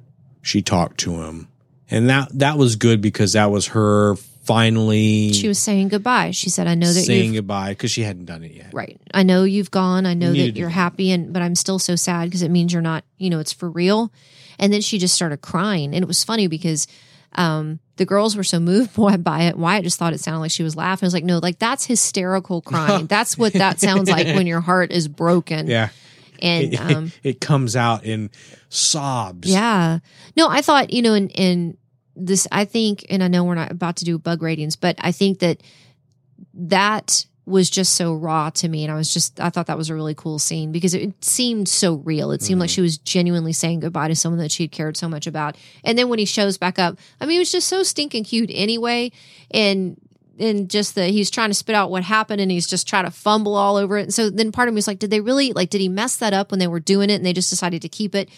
[0.42, 1.48] she talked to him,
[1.90, 4.16] and that that was good because that was her
[4.54, 6.32] finally She was saying goodbye.
[6.32, 8.70] She said, "I know that saying you've goodbye because she hadn't done it yet.
[8.72, 9.00] right.
[9.14, 10.06] I know you've gone.
[10.06, 10.74] I know You that you're that.
[10.74, 13.04] happy, and but I'm still so sad because it means you're not.
[13.18, 14.12] You know, it's for real."
[14.58, 16.86] And then she just started crying, and it was funny because
[17.36, 18.94] um, the girls were so moved
[19.24, 19.56] by it.
[19.56, 21.06] Wyatt just thought it sounded like she was laughing.
[21.06, 23.06] I was like, "No, like that's hysterical crying.
[23.14, 25.90] that's what that sounds like when your heart is broken." Yeah,
[26.42, 28.30] and it, um, it comes out in
[28.68, 29.48] sobs.
[29.50, 29.98] Yeah.
[30.36, 31.76] No, I thought, you know, in, in
[32.16, 35.12] this, I think, and I know we're not about to do bug ratings, but I
[35.12, 35.62] think that
[36.54, 38.84] that was just so raw to me.
[38.84, 41.68] And I was just, I thought that was a really cool scene because it seemed
[41.68, 42.30] so real.
[42.30, 42.74] It seemed like mm-hmm.
[42.74, 45.56] she was genuinely saying goodbye to someone that she had cared so much about.
[45.84, 48.50] And then when he shows back up, I mean, he was just so stinking cute
[48.52, 49.10] anyway.
[49.50, 50.00] And,
[50.38, 53.10] and just the he's trying to spit out what happened and he's just trying to
[53.10, 54.04] fumble all over it.
[54.04, 56.16] And so then part of me was like, did they really like did he mess
[56.16, 58.30] that up when they were doing it and they just decided to keep it?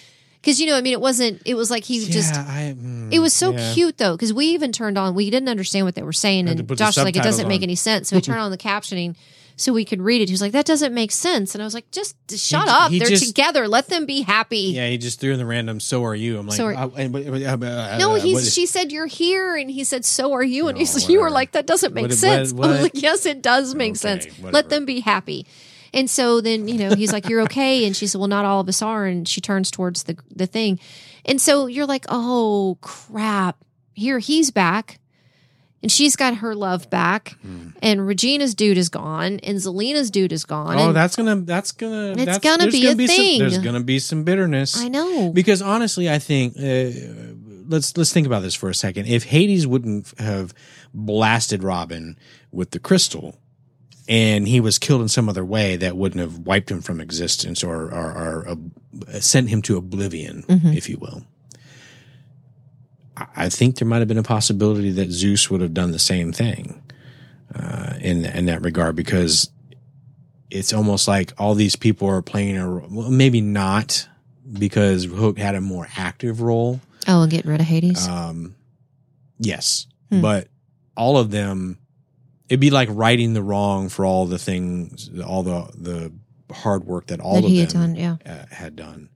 [0.42, 1.40] Because you know, I mean, it wasn't.
[1.46, 2.34] It was like he Yeah, just.
[2.34, 3.72] I, mm, It was so yeah.
[3.74, 5.14] cute though, because we even turned on.
[5.14, 7.62] We didn't understand what they were saying, and Josh was like, "It doesn't subtitles make
[7.62, 9.14] any sense." So we turned on the captioning
[9.54, 10.28] so we could read it.
[10.28, 12.90] He was like, "That doesn't make sense," and I was like, "Just shut j- up.
[12.90, 13.68] he They're just- together.
[13.68, 15.78] Let them be happy." Yeah, he just threw in the random.
[15.78, 16.38] So are you?
[16.40, 18.34] I'm like, So are- uh, uh, uh, No, he's.
[18.34, 21.20] what- she said you're here, and he said, "So are you?" And No, he's, you
[21.20, 23.90] were like, "That doesn't make What- sense." what- I was like, "Yes, it does make
[23.92, 24.26] Okay, sense.
[24.38, 24.50] whatever.
[24.52, 25.46] Let them be happy."
[25.94, 28.60] And so then you know he's like, "You're okay," and she said, "Well, not all
[28.60, 30.80] of us are." And she turns towards the the thing,
[31.24, 33.62] and so you're like, "Oh crap!
[33.94, 34.98] Here he's back."
[35.82, 37.36] And she's got her love back,
[37.82, 40.78] and Regina's dude is gone, and Zelena's dude is gone.
[40.78, 41.34] Oh, that's gonna.
[41.40, 42.12] That's gonna.
[42.12, 43.40] It's that's, gonna be a some- thing.
[43.40, 44.78] there's gonna be some bitterness.
[44.78, 45.32] I know.
[45.32, 46.92] because honestly, I think uh,
[47.66, 49.06] let's let's think about this for a second.
[49.08, 50.54] If Hades wouldn't have
[50.94, 52.16] blasted Robin
[52.52, 53.36] with the crystal,
[54.12, 57.64] and he was killed in some other way that wouldn't have wiped him from existence
[57.64, 60.76] or or, or uh, sent him to oblivion, Mhm.
[60.76, 61.24] if you will.
[63.16, 66.32] I- think there might have been a possibility that Zeus would have done the same
[66.32, 66.82] thing
[67.54, 69.50] uh, in in that regard because
[70.50, 74.08] it's almost like all these people are playing a well, maybe not
[74.52, 76.80] because Hook had a more active role.
[77.08, 78.06] oh, and getting rid of Hades.
[78.08, 78.54] Um,
[79.38, 80.20] yes, Hmm.
[80.20, 80.48] but
[80.96, 81.78] all of them,
[82.52, 86.12] it'd be like righting the wrong for all the things, all the the
[86.54, 88.16] hard work that all that of he them had done, yeah.
[88.30, 89.08] uh, had done.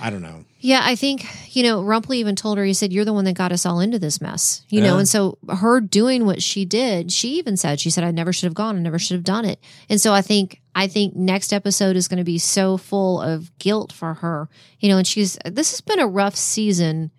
[0.00, 0.44] I don't know.
[0.60, 3.34] Yeah, I think, you know, Rumpley even told her, he said, You're the one that
[3.34, 4.62] got us all into this mess.
[4.68, 8.12] You know, and so her doing what she did, she even said, She said, I
[8.12, 9.58] never should have gone, I never should have done it.
[9.88, 13.50] And so I think I think next episode is going to be so full of
[13.58, 14.48] guilt for her.
[14.78, 17.10] You know, and she's this has been a rough season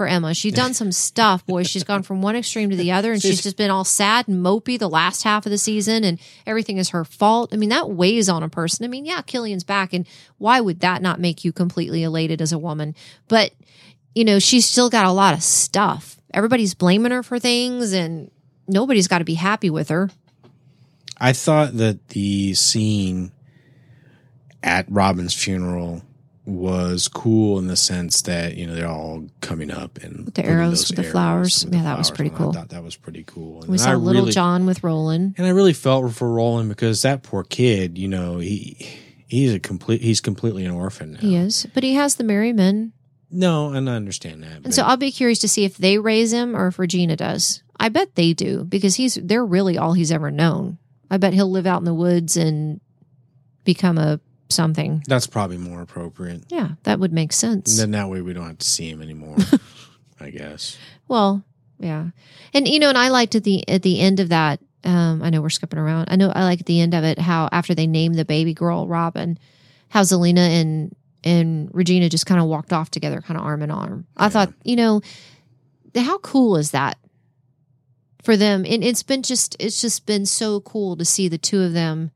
[0.00, 0.32] for Emma.
[0.32, 1.62] She's done some stuff, boy.
[1.62, 4.28] She's gone from one extreme to the other, and she's She's- just been all sad
[4.28, 7.50] and mopey the last half of the season, and everything is her fault.
[7.52, 8.86] I mean, that weighs on a person.
[8.86, 10.06] I mean, yeah, Killian's back, and
[10.38, 12.94] why would that not make you completely elated as a woman?
[13.28, 13.52] But
[14.14, 16.16] you know, she's still got a lot of stuff.
[16.32, 18.30] Everybody's blaming her for things, and
[18.66, 20.08] nobody's got to be happy with her.
[21.18, 23.32] I thought that the scene
[24.62, 26.02] at Robin's funeral
[26.50, 30.44] was cool in the sense that you know they're all coming up and with the
[30.44, 31.64] arrows with the arrows flowers.
[31.64, 32.50] with the Yeah, that was pretty cool.
[32.50, 33.60] I thought that was pretty cool.
[33.62, 35.34] And We I saw little really- John with Roland.
[35.38, 38.76] and I really felt for Roland because that poor kid, you know, he
[39.26, 41.20] he's a complete he's completely an orphan now.
[41.20, 42.92] He is, but he has the merry men.
[43.30, 44.52] No, and I understand that.
[44.52, 47.16] And but- so I'll be curious to see if they raise him or if Regina
[47.16, 47.62] does.
[47.78, 50.78] I bet they do because he's they're really all he's ever known.
[51.10, 52.80] I bet he'll live out in the woods and
[53.64, 54.20] become a
[54.52, 55.02] something.
[55.06, 56.44] that's probably more appropriate.
[56.48, 57.76] Yeah, that would make sense.
[57.78, 59.36] Then that way we don't have to see him anymore.
[60.20, 60.76] I guess.
[61.08, 61.42] well,
[61.78, 62.08] yeah.
[62.52, 65.30] And you know, and I liked at the at the end of that um I
[65.30, 66.08] know we're skipping around.
[66.10, 68.52] I know I like at the end of it how after they named the baby
[68.54, 69.38] girl Robin,
[69.88, 70.94] how Zelena and
[71.24, 74.06] and Regina just kind of walked off together, kind of arm in arm.
[74.16, 74.28] I Yeah.
[74.30, 75.00] thought, you know,
[75.94, 76.96] how cool is that
[78.24, 78.64] for them?
[78.68, 82.10] And it's been just it's just been so cool to see the two of them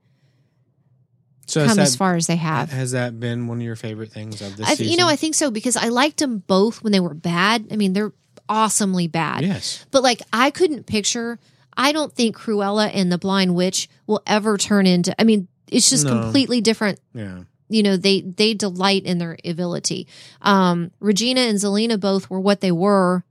[1.46, 2.70] So come that, as far as they have.
[2.70, 4.90] has that been one of your favorite things of this I, season?
[4.92, 7.66] you know, I think so because I liked them both when they were bad.
[7.70, 8.12] I mean, they're
[8.48, 9.42] awesomely bad.
[9.44, 9.84] yes.
[9.90, 11.38] But like, I couldn't picture.
[11.76, 15.14] I don't think Cruella and the Blind Witch will ever turn into.
[15.20, 16.22] I mean, it's just No.
[16.22, 17.00] completely different.
[17.14, 17.40] Yeah.
[17.68, 20.06] You know, they they delight in their ability.
[20.42, 23.24] Um, Regina and Zelena both were what they were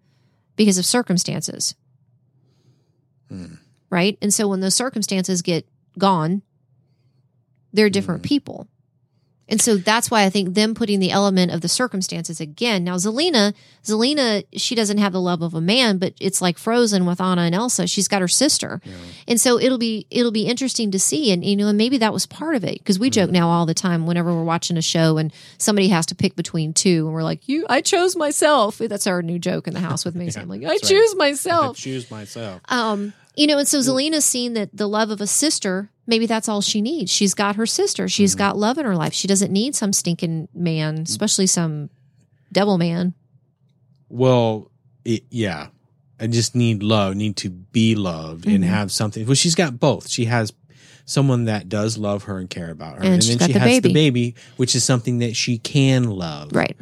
[0.55, 1.75] because of circumstances,
[3.29, 3.55] Hmm.
[3.89, 4.17] right?
[4.21, 5.65] And so when those circumstances get
[5.97, 6.41] gone,
[7.73, 8.27] they're different Mhm.
[8.27, 8.67] people.
[9.49, 12.85] And so that's why I think them putting the element of the circumstances again.
[12.85, 13.53] Now Zelena,
[13.83, 17.41] Zelena, she doesn't have the love of a man, but it's like Frozen with Anna
[17.41, 17.85] and Elsa.
[17.85, 18.79] She's got her sister.
[18.85, 18.93] Yeah.
[19.27, 22.13] And so it'll be it'll be interesting to see and you know and maybe that
[22.13, 23.13] was part of it because we Mm.
[23.13, 26.37] joke now all the time whenever we're watching a show and somebody has to pick
[26.37, 29.81] between two and we're like you I chose myself that's our new joke in the
[29.81, 30.81] house with me Yeah, I'm like I right.
[30.81, 32.61] choose I myself choose myself.
[32.69, 36.49] um you know and so Zelena's seen that the love of a sister maybe that's
[36.49, 38.39] all she needs she's got her sister She's Mhm.
[38.39, 41.89] got love in her life she doesn't need some stinking man especially some
[42.51, 43.13] devil man
[44.09, 44.69] Well,
[45.05, 45.67] it, yeah.
[46.19, 48.67] I just need love, need to be loved and Mhm.
[48.67, 49.25] have something.
[49.25, 50.07] Well, she's got both.
[50.09, 50.53] She has
[51.05, 53.03] someone that does love her and care about her.
[53.03, 53.89] And she's got she the has baby.
[53.89, 56.51] the baby, which is something that she can love.
[56.53, 56.77] right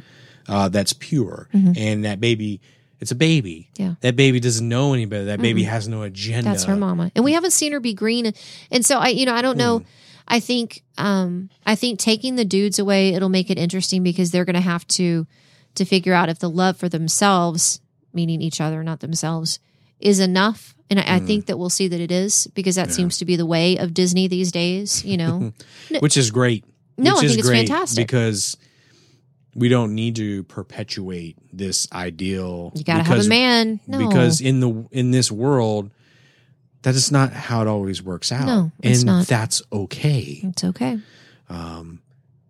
[0.47, 1.47] Uh, that's pure.
[1.53, 1.77] Mhm.
[1.77, 2.59] And that baby,
[3.01, 3.69] it's a baby.
[3.77, 3.95] Yeah.
[4.01, 5.25] That baby doesn't know any better.
[5.25, 5.67] That baby Mhm.
[5.69, 6.49] has no agenda.
[6.49, 7.11] That's her mama.
[7.15, 8.31] And we haven't seen her be green.
[8.71, 9.79] And so I, you know, I don't know.
[9.79, 9.85] Hmm.
[10.27, 14.45] I think, um, I think taking the dudes away, it'll make it interesting because they're
[14.45, 15.27] going to have to,
[15.75, 17.81] to figure out if the love for themselves,
[18.13, 19.59] meaning each other, not themselves,
[19.99, 20.75] is enough.
[20.89, 21.25] And I, I Hmm.
[21.25, 22.93] think that we'll see that it is because that Yeah.
[22.93, 25.53] seems to be the way of Disney these days, you know?
[25.99, 26.63] Which is great.
[26.97, 28.07] No, Which I is think it's great fantastic.
[28.07, 28.57] Because
[29.55, 32.71] we don't need to perpetuate this ideal.
[32.75, 33.79] You got to have a because- man.
[33.87, 33.97] No.
[34.07, 35.91] because in the in this world
[36.83, 39.27] that is not how it always works out No, it's and not.
[39.27, 40.97] that's okay it's okay.
[41.47, 42.01] um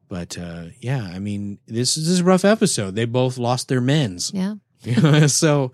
[0.08, 3.82] but uh yeah i mean this, this is a rough episode they both lost their
[3.82, 4.56] men's Yeah.
[5.28, 5.74] so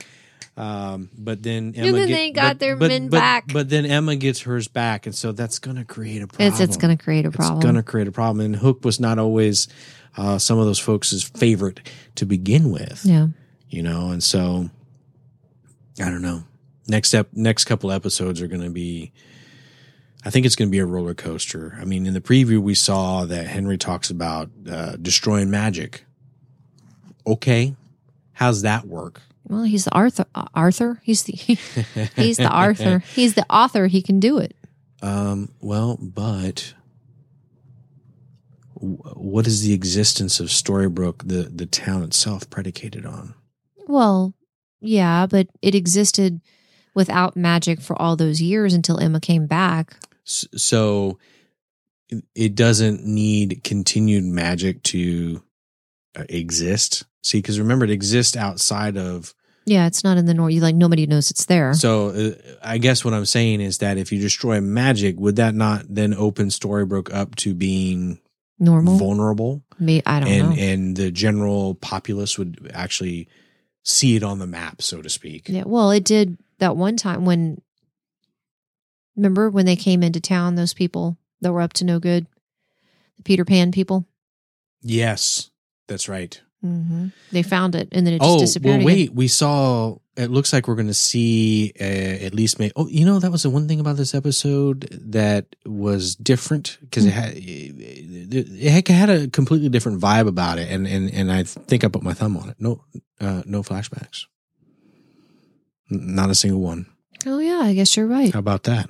[0.55, 3.53] um but then Emma and then get- they got but- their but- men but- back.
[3.53, 6.77] but then Emma gets hers back and so that's gonna create a problem It's, it's
[6.77, 7.59] going to create a problem.
[7.59, 9.67] it's gonna create a problem and Hook was not always
[10.17, 11.79] uh some of those folks' favorite
[12.15, 13.27] to begin with yeah.
[13.69, 14.69] you know and so
[16.01, 16.43] i don't know
[16.87, 19.11] next step next couple episodes are going to be
[20.25, 22.73] i think it's going to be a roller coaster i mean in the preview we
[22.75, 26.03] saw that henry talks about uh, destroying magic
[27.25, 27.75] okay
[28.33, 30.25] how's that work Well, he's the Arthur.
[30.35, 30.99] uh, Arthur.
[31.03, 31.33] He's the
[32.15, 32.99] he's the Arthur.
[33.15, 33.87] He's the author.
[33.87, 34.55] He can do it.
[35.01, 36.73] um well but
[38.79, 43.33] what is the existence of Storybrooke, the the town itself, predicated on?
[43.87, 44.33] Well,
[44.81, 46.41] yeah, but it existed
[46.93, 49.95] without magic for all those years until Emma came back.
[50.23, 51.17] So
[52.35, 55.43] it- doesn't need continued magic to
[56.17, 59.33] uh, exist see because remember it exists outside of
[59.65, 60.53] Yeah, it's not in the north.
[60.53, 61.73] You like nobody knows it's there.
[61.73, 62.31] so uh,
[62.63, 66.13] i guess what i'm saying is that if you destroy magic would that not then
[66.13, 68.19] open storybrooke up to being
[68.59, 68.97] Normal.
[68.97, 70.55] vulnerable, Me, I don't and know.
[70.55, 73.27] and the general populace would actually
[73.83, 75.47] see it on the map, so to speak.
[75.49, 75.63] yeah.
[75.65, 77.61] Well, it did that one time when.
[79.15, 80.55] Remember when they came into town?
[80.55, 82.27] Those people that were up to no good,
[83.17, 84.05] the Peter Pan people.
[84.81, 85.49] Yes,
[85.87, 86.39] that's right.
[86.67, 88.83] Hmm They found it and then it just Oh, disappeared.
[88.83, 88.97] well, again.
[89.07, 89.13] wait.
[89.13, 89.97] We saw.
[90.15, 92.57] It looks like we're going to see uh, at least.
[92.57, 96.77] May, oh, you know that was the one thing about this episode that was different
[96.81, 101.31] because it had it had- had a completely different vibe about it, and and and
[101.31, 102.55] I think I put my thumb on it.
[102.59, 102.83] No,
[103.21, 104.25] uh, no flashbacks.
[105.91, 106.87] Not a single one.
[107.27, 108.33] Oh yeah, I guess you're right.
[108.33, 108.89] How about that?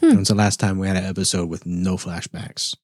[0.00, 0.08] Hmm.
[0.16, 2.74] When's the last time we had an episode with no flashbacks?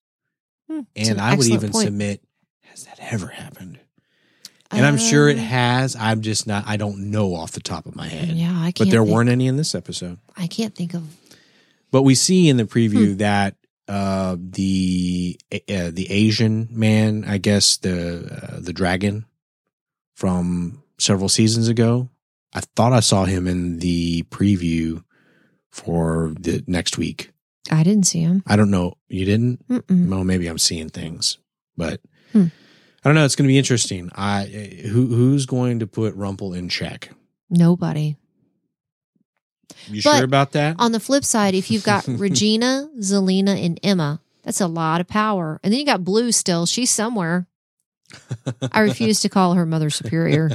[0.71, 1.87] Hmm, And an I would even point.
[1.87, 2.23] submit,
[2.67, 3.80] has that ever happened?
[4.73, 5.97] And I'm sure it Uh, has.
[5.97, 6.65] I'm just not.
[6.67, 8.29] I don't know off the top of my head.
[8.37, 8.79] Yeah, I can't.
[8.79, 10.19] but there think- weren't any in this episode.
[10.37, 11.03] I can't think of.
[11.91, 12.69] But we see in the Hmm.
[12.79, 13.57] preview that
[13.89, 19.25] uh, the uh, the Asian man, I guess the uh, the dragon
[20.15, 22.09] from several seasons ago.
[22.53, 25.03] I thought I saw him in the preview
[25.71, 27.31] for the next week.
[27.71, 28.43] I didn't see him.
[28.47, 28.95] I don't know.
[29.09, 29.67] You didn't?
[29.69, 30.09] Mm-mm.
[30.09, 31.39] Well, maybe I'm seeing things,
[31.77, 32.01] but
[32.33, 32.47] Hmm.
[33.05, 33.25] I don't know.
[33.25, 34.11] It's going to be interesting.
[34.15, 37.11] I who who's going to put Rumple in check?
[37.49, 38.17] Nobody.
[39.89, 40.77] You But sure about that?
[40.79, 45.09] On the flip side, if you've got Regina, Zelena, and Emma, that's a lot of
[45.09, 45.59] power.
[45.63, 46.67] And then you got Blue still.
[46.67, 47.47] She's somewhere.
[48.73, 50.51] I refuse to call her Mother Superior.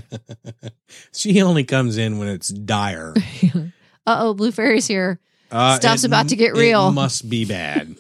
[1.14, 3.14] she only comes in when it's dire.
[4.06, 5.20] uh oh, Blue Fairy's here.
[5.50, 6.91] Uh, Stuff's about to get it real.
[6.91, 7.96] must be bad.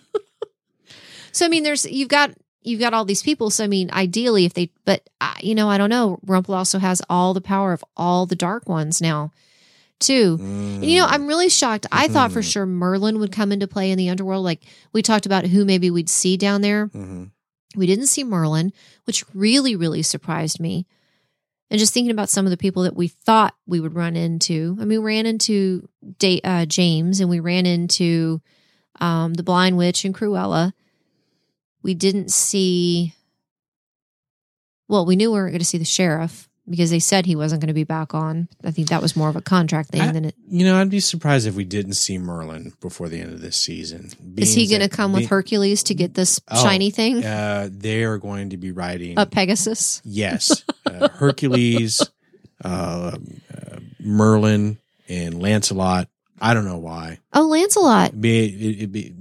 [1.31, 2.31] So I mean, there's you've got
[2.65, 3.49] you've got all these people.
[3.49, 6.19] So I mean, ideally, if they, but uh, you know, I don't know.
[6.25, 9.31] Rumple also has all the power of all the dark ones now,
[9.99, 10.37] too.
[10.41, 11.85] And, you know, I'm really shocked.
[11.91, 12.51] I thought for Mhm.
[12.51, 14.43] sure Merlin would come into play in the underworld.
[14.43, 14.61] Like
[14.93, 16.87] we talked about who maybe we'd see down there.
[16.87, 17.31] Mhm.
[17.75, 18.71] We didn't see Merlin,
[19.05, 20.85] which really, really surprised me.
[21.71, 24.77] And just thinking about some of the people that we thought we would run into.
[24.79, 25.89] I mean, we ran into
[26.43, 28.41] uh, James and we ran into
[29.01, 30.73] um, the Blind Witch and Cruella.
[31.85, 33.13] We didn't see.
[34.87, 37.61] Well, we knew we weren't going to see the sheriff because they said he wasn't
[37.61, 38.47] going to be back on.
[38.63, 40.35] I think that was more of a contract thing I- than it.
[40.49, 43.55] You know, I'd be surprised if we didn't see Merlin before the end of this
[43.55, 44.09] season.
[44.35, 47.23] Is he going to come with Hercules to get this Oh, shiny thing?
[47.23, 49.19] Uh, they are going to be riding.
[49.19, 50.01] A Pegasus?
[50.03, 52.01] Yes, uh, Hercules,
[52.65, 56.07] uh, uh, Merlin, and Lancelot.
[56.41, 57.19] I don't know why.
[57.31, 58.19] Oh, Lancelot.
[58.19, 59.14] Be it, it be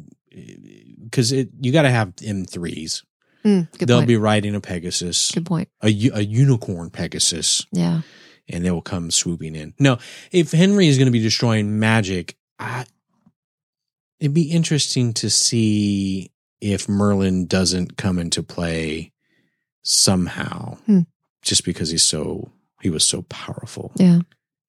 [1.14, 3.04] because it you got to have M threes.
[3.44, 4.08] Mm, They'll point.
[4.08, 5.68] be riding a Pegasus, good point.
[5.82, 8.00] a a unicorn Pegasus, Yeah.
[8.48, 9.74] and they will come swooping in.
[9.78, 9.98] No,
[10.32, 12.84] if Henry is going to be destroying magic, I,
[14.18, 19.12] it'd be interesting to see if Merlin doesn't come into play
[19.82, 21.00] somehow, Hmm.
[21.42, 22.50] just because he's so
[22.82, 24.20] he was so powerful, Yeah.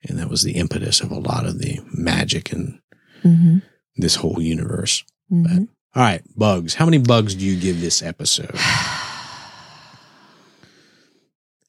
[0.08, 2.80] and that was the impetus of a lot of the magic in
[3.24, 3.58] Mm-hmm.
[3.98, 5.04] this whole universe.
[5.32, 5.64] Mm-hmm.
[5.96, 6.74] All right, bugs.
[6.74, 8.56] How many bugs do you give this episode?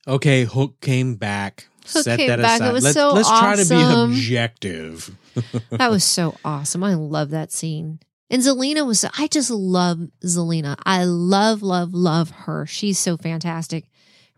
[0.09, 1.66] Okay, Hook came back.
[1.87, 2.61] Hook Set came that back.
[2.61, 2.72] It aside.
[2.72, 5.11] was let's so let's try to be objective.
[5.70, 6.85] that was so awesome.
[6.85, 7.99] I love that scene.
[8.31, 10.77] And Zelena was, I just love Zelena.
[10.85, 12.66] I love, love, love her.
[12.66, 13.89] She's so fantastic.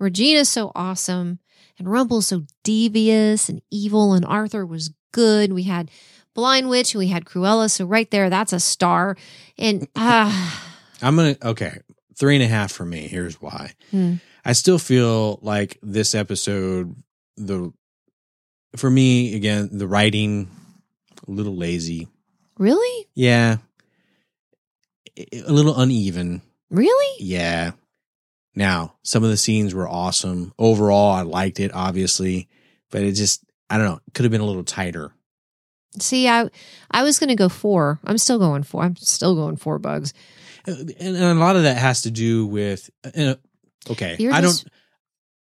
[0.01, 1.39] Regina's so awesome.
[1.79, 4.15] And Rumple's so devious and evil.
[4.15, 5.53] And Arthur was good.
[5.53, 5.91] We had
[6.39, 6.95] Blind Witch.
[6.95, 7.69] We had Cruella.
[7.69, 9.17] So right there, that's a star.
[9.59, 10.73] And ah,
[11.03, 11.79] I'm gonna okay,
[12.17, 13.09] three and a half for me.
[13.09, 13.73] Here's why.
[13.91, 14.15] Hmm.
[14.45, 16.95] I still feel like this episode,
[17.37, 17.73] the
[18.77, 20.49] for me again, the writing
[21.27, 22.07] a little lazy.
[22.57, 23.09] really?
[23.17, 23.57] Yeah,
[25.17, 26.43] a little uneven.
[26.71, 27.25] Really?
[27.25, 27.73] Yeah.
[28.55, 30.53] Now, some of the scenes were awesome.
[30.57, 32.49] Overall, I liked it, obviously,
[32.93, 35.13] but it just, I don't know, could have been a little tighter.
[36.01, 36.49] See, I
[36.91, 37.99] I was going to go four.
[38.05, 38.83] I'm still going four.
[38.85, 40.13] I'm still going four bugs.
[40.67, 43.37] And, and a lot of that has to do with, uh,
[43.91, 44.73] okay, You're I just- don't,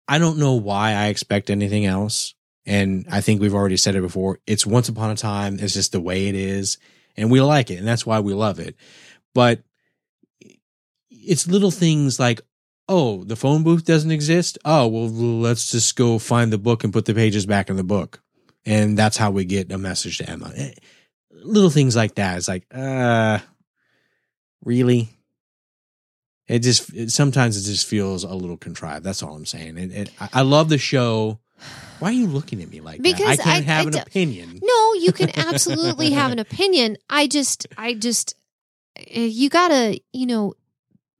[0.06, 2.34] I don't know why I expect anything else.
[2.66, 4.38] And I think we've already said it before.
[4.46, 5.58] It's once upon a time.
[5.58, 6.78] It's just the way it is.
[7.16, 7.78] And we like it.
[7.78, 8.76] And that's why we love it.
[9.34, 9.62] But
[11.10, 12.40] it's little things like,
[12.88, 14.58] oh, the phone booth doesn't exist.
[14.64, 17.84] Oh, well, let's just go find the book and put the pages back in the
[17.84, 18.22] book.
[18.68, 20.52] And that's how we get a message to Emma.
[20.54, 20.72] Eh,
[21.30, 22.36] Little things like that.
[22.36, 23.38] It's like, uh,
[24.64, 25.08] really?
[26.46, 29.04] It just, it, sometimes it just feels a little contrived.
[29.04, 29.78] That's all I'm saying.
[29.78, 31.40] It, it, I- love the show.
[31.98, 33.02] Why are you looking at me like that?
[33.02, 34.60] Because I can't I- have I an d- opinion.
[34.62, 36.96] No, you can absolutely have an opinion.
[37.10, 38.34] I just, I just,
[38.96, 40.54] eh, you gotta, you know,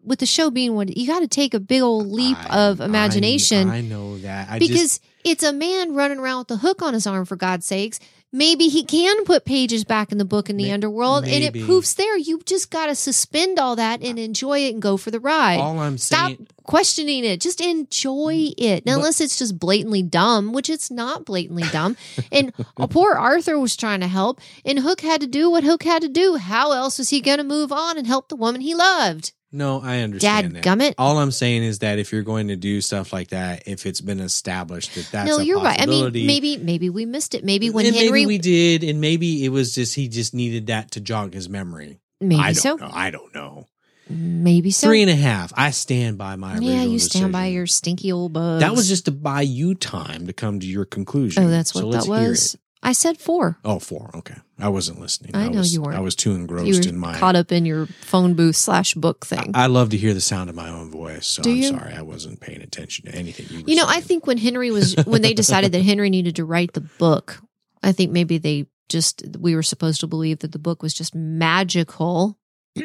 [0.02, 2.80] with the show being what you got to take a big old leap I- of
[2.80, 4.48] imagination I, I know that.
[4.50, 7.36] I because just, it's a man running around with a hook on his arm for
[7.36, 8.00] God's sakes.
[8.30, 11.54] Maybe he can put pages back in the book in the May- underworld and it
[11.54, 11.62] maybe.
[11.66, 12.14] poofs there.
[12.18, 15.56] You just got to suspend all that and enjoy it and go for the ride.
[15.58, 16.46] all I'm Stop saying.
[16.62, 17.40] questioning it.
[17.40, 18.84] Just enjoy mm, it.
[18.84, 21.96] But- Unless it's just blatantly dumb, which it's not blatantly dumb.
[22.30, 22.52] and
[22.90, 26.08] poor Arthur was trying to help, and Hook had to do what Hook had to
[26.08, 26.36] do.
[26.36, 29.32] How else was he going to move on and help the woman he loved?
[29.50, 30.78] No, I understand Dad that.
[30.78, 30.94] gummit.
[30.98, 34.02] All I'm saying is that if you're going to do stuff like that, if it's
[34.02, 35.80] been established that that's no, you're right.
[35.80, 37.44] I mean, maybe maybe we missed it.
[37.44, 40.66] Maybe when and Henry, maybe we did, and maybe it was just he just needed
[40.66, 41.98] that to jog his memory.
[42.20, 42.90] maybe I don't so, know.
[42.92, 43.66] I don't know.
[44.10, 44.86] maybe so.
[44.86, 45.52] Three and a half.
[45.56, 48.60] I stand by my yeah, you stand by your stinky old bugs.
[48.60, 51.44] That was just to buy you time to come to your conclusion.
[51.44, 52.58] oh, that's what let's that was.
[52.82, 53.58] I said four.
[53.64, 54.10] Oh, four.
[54.14, 55.34] Okay, I wasn't listening.
[55.34, 55.96] I know was, you weren't.
[55.96, 57.18] I was too engrossed in my.
[57.18, 59.50] caught up in your phone booth slash book thing.
[59.54, 61.26] I love to hear the sound of my own voice.
[61.26, 61.68] So Do I'm you?
[61.68, 63.64] sorry, I wasn't paying attention to anything you.
[63.64, 66.44] Were You know, I think when Henry was when they decided that Henry needed to
[66.44, 67.40] write the book,
[67.82, 71.14] I think maybe they just we were supposed to believe that the book was just
[71.14, 72.38] magical.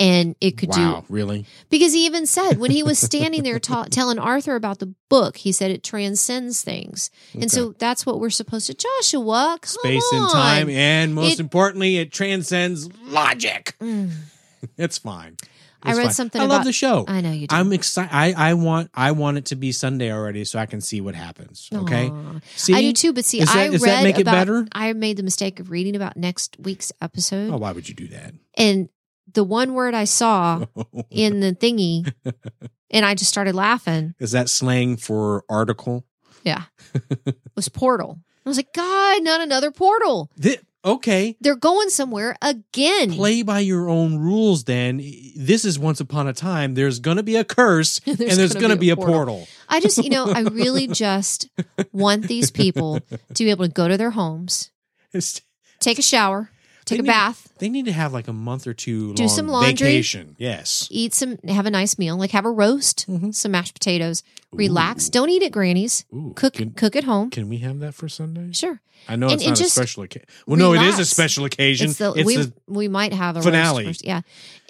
[0.00, 1.46] and it could wow, do really?
[1.70, 5.36] because he even said when he was standing there ta- telling Arthur about the book,
[5.36, 7.48] he said it transcends things, and Okay.
[7.48, 8.74] so that's what we're supposed to.
[8.74, 13.76] Joshua, come space and time, and most It- importantly, it transcends logic.
[13.80, 14.10] Mm,
[14.78, 15.36] It's fine.
[15.86, 16.12] I read fine.
[16.14, 17.04] something I about- love the show.
[17.06, 17.46] I know you.
[17.46, 17.54] Do.
[17.54, 18.10] I'm excited.
[18.14, 21.14] I, I want I want it to be Sunday already, so I can see what
[21.14, 21.68] happens.
[21.70, 22.08] Okay.
[22.08, 22.40] Aw.
[22.56, 24.32] See, I do too, but see, Is that- I does read that make it about.
[24.32, 24.66] better?
[24.72, 28.08] I made the mistake of reading about next week's episode, Oh, why would you do
[28.08, 28.32] that?
[28.56, 28.88] and
[29.32, 30.64] the one word I saw
[31.10, 32.12] in the thingy,
[32.90, 34.14] and I just started laughing.
[34.18, 36.04] Is that slang for article?
[36.44, 36.64] Yeah,
[37.26, 38.20] it was portal?
[38.44, 40.30] I was like, God, not another portal.
[40.38, 41.34] Thi- okay.
[41.40, 43.10] They're going somewhere again.
[43.14, 44.64] Play by your own rules.
[44.64, 44.98] Then
[45.34, 46.74] this is once upon a time.
[46.74, 49.14] There's going to be a curse, There's and there's gonna be be a a portal.
[49.14, 49.48] portal.
[49.70, 51.48] I just, you know, I really just
[51.92, 54.70] want these people to be able to go to their homes,
[55.14, 55.40] It's-
[55.80, 56.50] take a shower,
[56.84, 59.22] take They a need- bath, they need to have like a month or two Do
[59.24, 59.72] long some laundry.
[59.72, 60.36] vacation.
[60.38, 60.86] Yes.
[60.90, 63.34] eat some, have a nice meal, like have a roast, Mhm.
[63.34, 64.22] some mashed potatoes,
[64.52, 65.06] relax.
[65.08, 65.10] Ooh.
[65.10, 66.04] Don't eat at Granny's.
[66.14, 66.32] Ooh.
[66.36, 67.30] Cook, Can, cook at home.
[67.30, 68.52] can we have that for Sunday?
[68.52, 68.80] Sure.
[69.08, 70.26] I know And- it's not a special occasion.
[70.46, 71.90] Well, no, it is a special occasion.
[71.90, 73.86] It's the, It's we, we might have a finale.
[73.86, 74.04] roast.
[74.04, 74.22] Yeah.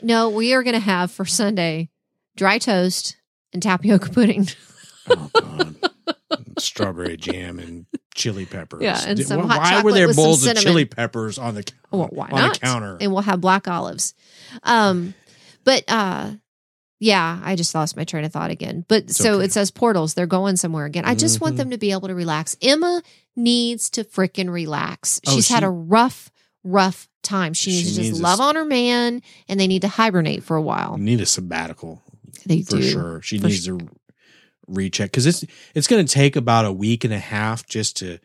[0.03, 1.89] No, we are going to have for Sunday
[2.37, 3.17] dry toast
[3.53, 4.49] and tapioca pudding.
[5.09, 5.77] oh god,
[6.59, 8.83] strawberry jam and chili peppers.
[8.83, 11.65] Yeah, and Did- some why hot why were there bowls of chili peppers on the
[11.91, 12.55] Well, why on not?
[12.55, 12.97] the counter?
[13.01, 14.15] and we'll have black olives.
[14.63, 15.15] Um,
[15.65, 16.33] but uh,
[17.01, 18.85] yeah, I just lost my train of thought again.
[18.89, 19.47] But so okay.
[19.47, 21.05] it says portals; they're going somewhere again.
[21.05, 21.59] I just want Mhm.
[21.59, 22.57] them to be able to relax.
[22.63, 23.03] Emma
[23.37, 25.21] needs to freaking relax.
[25.27, 26.31] Oh, She's had a rough,
[26.63, 27.53] rough time.
[27.53, 29.89] She needs She to just a love s- on her man, and they need to
[29.89, 30.97] hibernate for a while.
[30.99, 32.01] need a sabbatical
[32.47, 32.83] They for do.
[32.83, 33.23] sure.
[33.23, 33.79] She For needs to
[34.67, 35.45] recheck because it's
[35.75, 38.19] it's going to take about a week and a half just to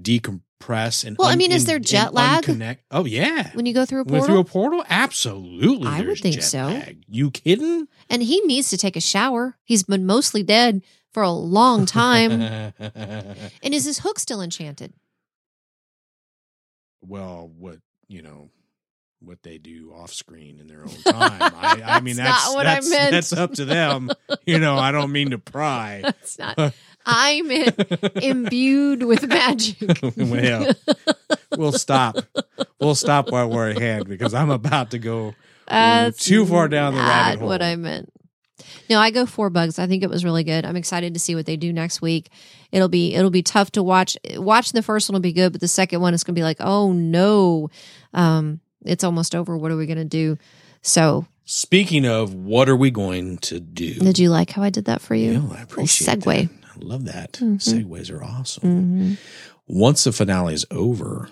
[0.00, 2.78] decompress and Well, I mean, is there jet lag?
[2.90, 3.50] Oh yeah.
[3.54, 4.84] When you go through a portal, through a portal?
[4.88, 5.88] Absolutely.
[5.88, 6.66] I would think jet so.
[6.66, 7.02] lag.
[7.08, 7.88] You kidding?
[8.08, 9.56] and he needs to take a shower.
[9.64, 10.82] He's been mostly dead
[11.12, 12.40] for a long time.
[12.78, 14.92] and is his hook still enchanted?
[17.02, 18.50] well, what you know,
[19.22, 21.38] what they do off screen in their own time.
[21.40, 23.10] I, I mean, That's that's what I that's, meant.
[23.10, 24.10] that's up to them.
[24.46, 26.00] You know, I don't mean to pry.
[26.04, 26.74] That's not.
[27.06, 29.76] I meant imbued with magic.
[30.16, 30.72] well,
[31.56, 32.16] we'll stop.
[32.78, 35.34] We'll stop while we're ahead because I'm about to go.
[35.66, 37.62] That's too far down the rabbit What.
[37.62, 38.12] I meant.
[38.90, 39.78] No, I go four bugs.
[39.78, 40.66] I think it was really good.
[40.66, 42.28] I'm excited to see what they do next week.
[42.70, 44.18] It'll be it'll be tough to watch.
[44.36, 46.42] Watching the first one will be good, but the second one is going to be
[46.44, 47.70] like, oh no,
[48.12, 49.56] um, it's almost over.
[49.56, 50.38] What are we going to do?
[50.82, 53.94] So, Speaking of, what are we going to do?
[53.94, 55.32] did you like how I did that for you?
[55.32, 56.48] Yeah, I appreciate segue.
[56.48, 56.50] that.
[56.76, 57.32] I love that.
[57.32, 57.58] Mhm.
[57.58, 58.62] Segues are awesome.
[58.62, 59.12] hmm
[59.66, 61.28] Once the finale is over,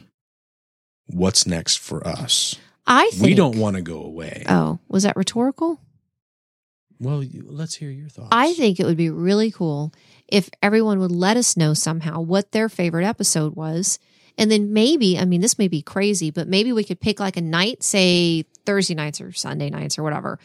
[1.06, 2.56] what's next for us?
[2.86, 4.44] I think we don't want to go away.
[4.48, 5.80] Oh, was that rhetorical?
[7.00, 8.30] well, you, let's hear your thoughts.
[8.32, 9.92] I think it would be really cool
[10.26, 14.00] if everyone would let us know somehow what their favorite episode was.
[14.38, 17.36] And then maybe, I mean, this may be crazy, but maybe we could pick like
[17.36, 20.38] a night, say Thursday nights or Sunday nights or whatever.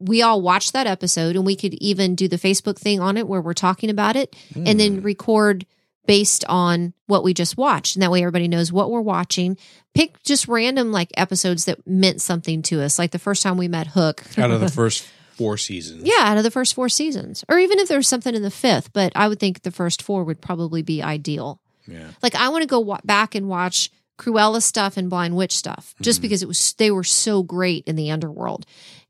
[0.00, 3.26] We all watch that episode and we could even do the Facebook thing on it
[3.26, 5.04] where we're talking about it and then Mm.
[5.04, 5.66] record
[6.06, 7.94] based on what we just watched.
[7.96, 9.56] And that way everybody knows what we're watching.
[9.94, 12.98] Pick just random like episodes that meant something to us.
[12.98, 14.22] Like the first time we met Hook.
[14.38, 15.04] out of the first
[15.36, 16.02] four seasons.
[16.04, 17.44] Yeah, out of the first four seasons.
[17.48, 20.24] Or even if there's something in the fifth, but I would think the first four
[20.24, 21.60] would probably be ideal.
[21.88, 22.10] Yeah.
[22.22, 25.94] Like I want to go wa- back and watch Cruella stuff and Blind Witch stuff,
[26.02, 26.22] just Mhm.
[26.22, 28.66] because it was they were so great in the underworld,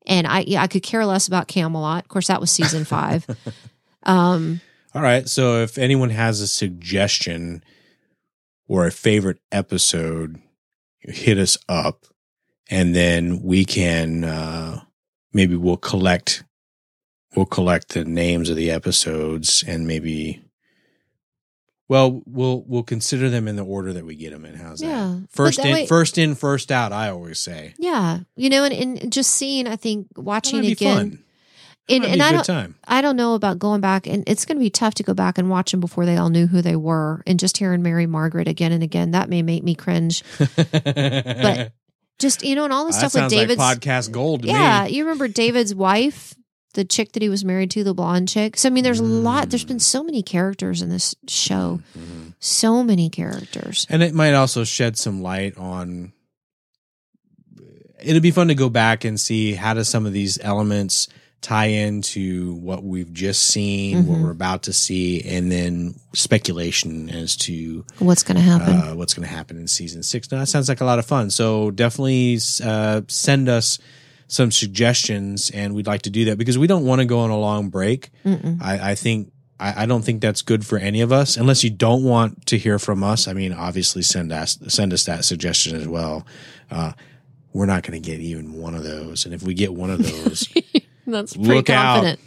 [0.07, 2.05] and I yeah, I could care less about Camelot.
[2.05, 3.27] Of course, that was season five.
[4.05, 4.61] um,
[4.95, 5.29] All right.
[5.29, 7.63] So if anyone has a suggestion
[8.67, 10.41] or a favorite episode,
[11.01, 12.05] hit us up
[12.71, 14.81] and then we can uh
[15.33, 16.45] maybe we'll collect
[17.35, 20.43] we'll collect the names of the episodes and maybe
[21.89, 25.19] well we'll we'll consider them in the order that we get them in how's Yeah,
[25.21, 28.65] that first that in way- first in first out i always say yeah, you know,
[28.65, 31.25] and, and just seeing, I think watching again, fun.
[31.89, 34.57] and, and I good don't, time I don't know about going back, and it's going
[34.59, 36.77] to be tough to go back and watch them before they all knew who they
[36.77, 40.23] were, and just hearing Mary Margaret again and again that may make me cringe.
[40.39, 41.73] but
[42.19, 43.59] Just you know, and all the stuff with David's.
[43.59, 46.35] like podcast gold yeah, me you remember David's wife,
[46.75, 48.57] the chick that he was married to, the blonde chick.
[48.57, 49.51] So I mean, there's a lot.
[49.51, 52.35] There's been so many characters in this show, Mhm.
[52.41, 53.87] so many characters.
[53.89, 56.13] And it might also shed some light on.
[58.01, 61.09] It'd be fun to go back and see how does some of these elements
[61.41, 64.23] tie into what we've just seen, what Mhm.
[64.23, 68.75] we're about to see, and then speculation as to What's going to happen?
[68.75, 70.31] uh, what's going to happen in season six.
[70.31, 71.31] Now that sounds like a lot of fun.
[71.31, 73.79] So definitely uh, send us
[74.29, 77.31] some suggestions, and we'd like to do that because we don't want to go on
[77.31, 78.11] a long break.
[78.25, 81.71] I, I think I, I don't think that's good for any of us unless you
[81.71, 83.27] don't want to hear from us.
[83.27, 86.27] I mean, obviously send us send us that suggestion as well.
[86.71, 86.93] Uh,
[87.53, 89.99] we're not going to get even one of those, and if we get one of
[90.03, 90.49] those,
[91.07, 92.19] That's look out.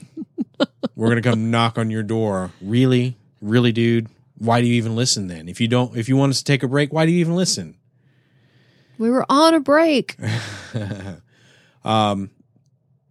[0.96, 2.52] we're going to come knock on your door.
[2.62, 4.08] Really, really, dude.
[4.40, 5.48] Why do you even listen then?
[5.48, 7.36] If you don't, if you want us to take a break, why do you even
[7.36, 7.78] listen?
[8.98, 10.16] We were on a break.
[11.84, 12.30] um,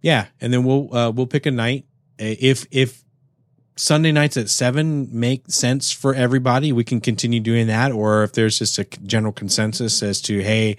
[0.01, 1.85] yeah, and then we'll uh, we'll pick a night.
[2.17, 3.03] If if
[3.75, 7.91] Sunday nights at seven make sense for everybody, we can continue doing that.
[7.91, 10.77] Or if there's just a general consensus as to hey,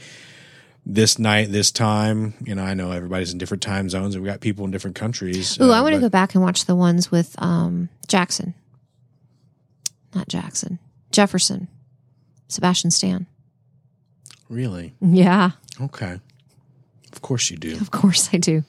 [0.84, 4.30] this night, this time, you know, I know everybody's in different time zones, and we
[4.30, 5.60] got people in different countries.
[5.60, 8.54] Ooh, uh, I want to go back and watch the ones with um, Jackson.
[10.14, 10.78] Not Jackson.
[11.10, 11.68] Jefferson.
[12.48, 13.26] Sebastian Stan.
[14.48, 14.92] Really?
[15.00, 16.20] Yeah, Okay.
[17.12, 17.76] Of course you do.
[17.80, 18.64] of course I do.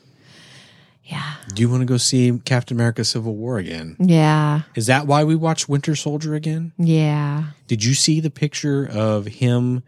[1.05, 1.33] Yeah.
[1.53, 3.97] Do you want to go see Captain America: Civil War again?
[3.99, 4.61] Yeah.
[4.75, 6.71] Is that why we watched Winter Soldier again?
[6.77, 7.45] Yeah.
[7.67, 9.83] Did you see the picture of him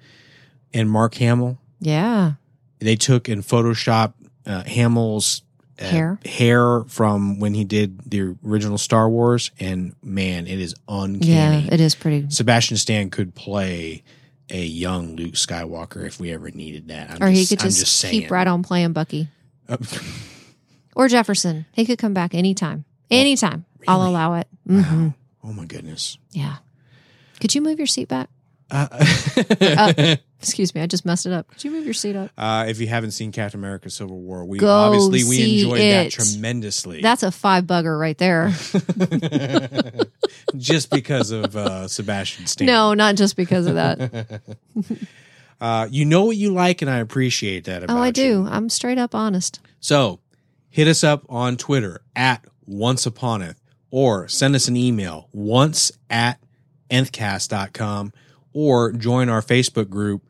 [0.74, 1.58] and Mark Hamill?
[1.80, 2.34] Yeah.
[2.80, 4.14] They took and photoshopped
[4.46, 5.42] uh, Hamill's
[5.80, 6.20] uh, Hair?
[6.26, 11.66] hair from when he did the original Star Wars, and man, it is uncanny.
[11.66, 11.74] Yeah.
[11.74, 12.30] It is pretty.
[12.30, 14.04] Sebastian Stan could play
[14.50, 17.12] a young Luke Skywalker if we ever needed that.
[17.12, 19.30] I'm Or he could I'm just, keep right on playing Bucky.
[19.68, 19.78] Uh,
[20.96, 21.66] Or Jefferson.
[21.74, 22.86] He could come back anytime.
[23.12, 23.66] Anytime.
[23.86, 24.48] I'll allow it.
[24.66, 25.10] hmm
[25.44, 26.18] oh my goodness.
[26.32, 26.56] Yeah.
[27.42, 28.30] Could you move your seat back?
[28.72, 28.88] Uh,
[30.50, 30.82] Excuse me.
[30.82, 31.50] I just messed it up.
[31.50, 32.32] Could you move your seat up?
[32.38, 36.12] Uh, if you haven't seen Captain America: Civil War, we Go obviously we enjoyed that
[36.12, 37.02] tremendously.
[37.02, 38.54] That's a five bugger right there.
[40.58, 42.66] just because of uh, Sebastian Stan.
[42.68, 44.42] No, not just because of that.
[45.62, 47.84] uh, you know what you like, and I appreciate that.
[47.84, 48.14] About oh, I you.
[48.14, 48.48] do.
[48.50, 49.60] I'm straight up honest.
[49.80, 50.20] So,
[50.70, 53.56] hit us up on Twitter at Once Uponeth,
[53.92, 56.40] or send us an email once at
[56.90, 58.14] nthcast.com,
[58.54, 60.24] or join our Facebook group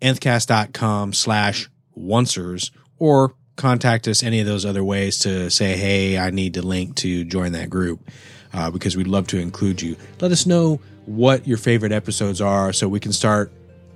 [0.00, 6.30] nthcast.com slash oncers, or contact us any of those other ways to say, hey, I
[6.30, 8.08] need to link to join that group
[8.52, 9.96] uh, because we'd love to include you.
[10.20, 13.52] Let us know what your favorite episodes are so we can start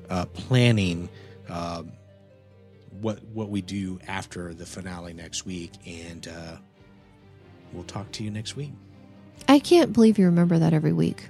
[0.08, 1.08] uh, planning
[1.48, 1.92] um,
[3.00, 6.56] what what we do after the finale next week, and uh,
[7.72, 8.72] we'll talk to you next week.
[9.48, 11.28] I can't believe you remember that every week.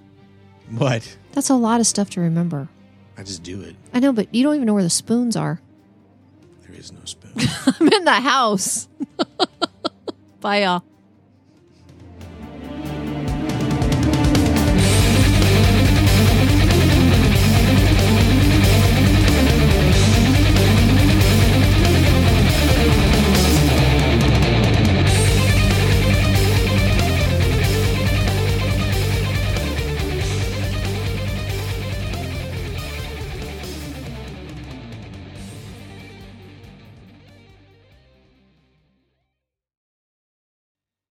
[0.71, 1.17] What?
[1.33, 2.69] That's a lot of stuff to remember.
[3.21, 3.77] I just do it.
[3.93, 5.61] I know, but you don't even know where the spoons are.
[6.67, 7.33] There is no spoon.
[7.81, 8.89] I'm in the house.
[10.41, 10.85] Bye, y'all.